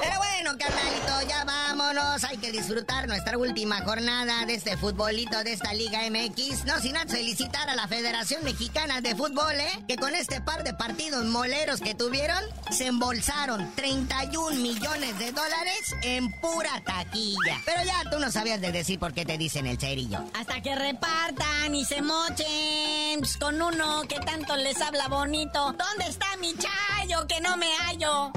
Pero 0.00 0.16
bueno, 0.18 0.58
carnalito, 0.58 1.28
ya 1.28 1.44
vámonos, 1.44 2.24
hay 2.24 2.38
que 2.38 2.52
disfrutar 2.52 3.06
nuestra 3.06 3.36
última 3.38 3.82
jornada 3.82 4.46
de 4.46 4.54
este 4.54 4.76
futbolito 4.76 5.42
de 5.44 5.52
esta 5.52 5.74
Liga 5.74 6.00
MX. 6.10 6.64
No 6.64 6.80
sin 6.80 6.94
felicitar 7.08 7.68
a 7.68 7.74
la 7.74 7.88
Federación 7.88 8.42
Mexicana 8.44 9.00
de 9.00 9.14
Fútbol, 9.14 9.54
¿eh? 9.54 9.84
que 9.86 9.96
con 9.96 10.14
este 10.14 10.40
par 10.40 10.64
de 10.64 10.72
partidos 10.74 11.24
moleros 11.24 11.80
que 11.80 11.94
tuvieron, 11.94 12.42
se 12.70 12.86
embolsaron 12.86 13.70
31 13.74 14.56
millones 14.60 15.18
de 15.18 15.32
dólares 15.32 15.83
en 16.02 16.30
pura 16.32 16.80
taquilla. 16.84 17.60
Pero 17.64 17.84
ya 17.84 18.10
tú 18.10 18.18
no 18.18 18.30
sabías 18.30 18.60
de 18.60 18.72
decir 18.72 18.98
por 18.98 19.12
qué 19.12 19.24
te 19.24 19.38
dicen 19.38 19.66
el 19.66 19.78
cerillo. 19.78 20.20
Hasta 20.34 20.60
que 20.60 20.74
repartan 20.74 21.74
y 21.74 21.84
se 21.84 22.02
mochen 22.02 23.18
pues, 23.18 23.36
con 23.36 23.60
uno 23.60 24.02
que 24.08 24.20
tanto 24.20 24.56
les 24.56 24.80
habla 24.80 25.08
bonito. 25.08 25.72
¿Dónde 25.72 26.08
está 26.08 26.36
mi 26.38 26.54
chayo 26.56 27.26
que 27.26 27.40
no 27.40 27.56
me 27.56 27.68
hallo? 27.78 28.32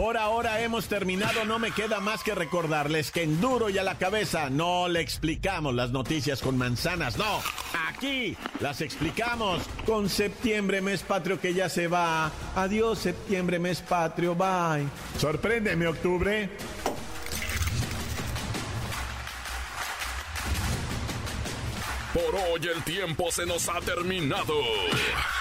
Por 0.00 0.16
ahora 0.16 0.62
hemos 0.62 0.88
terminado, 0.88 1.44
no 1.44 1.58
me 1.58 1.72
queda 1.72 2.00
más 2.00 2.22
que 2.22 2.34
recordarles 2.34 3.10
que 3.10 3.22
en 3.22 3.38
duro 3.38 3.68
y 3.68 3.76
a 3.76 3.82
la 3.82 3.98
cabeza 3.98 4.48
no 4.48 4.88
le 4.88 5.02
explicamos 5.02 5.74
las 5.74 5.90
noticias 5.90 6.40
con 6.40 6.56
manzanas, 6.56 7.18
no, 7.18 7.42
aquí 7.86 8.34
las 8.60 8.80
explicamos 8.80 9.60
con 9.84 10.08
septiembre, 10.08 10.80
mes 10.80 11.02
patrio 11.02 11.38
que 11.38 11.52
ya 11.52 11.68
se 11.68 11.86
va. 11.86 12.32
Adiós 12.56 12.98
septiembre, 12.98 13.58
mes 13.58 13.82
patrio, 13.82 14.34
bye. 14.34 14.88
Sorpréndeme 15.18 15.86
octubre. 15.86 16.48
Por 22.14 22.34
hoy 22.36 22.70
el 22.74 22.82
tiempo 22.84 23.30
se 23.30 23.44
nos 23.44 23.68
ha 23.68 23.82
terminado. 23.82 24.54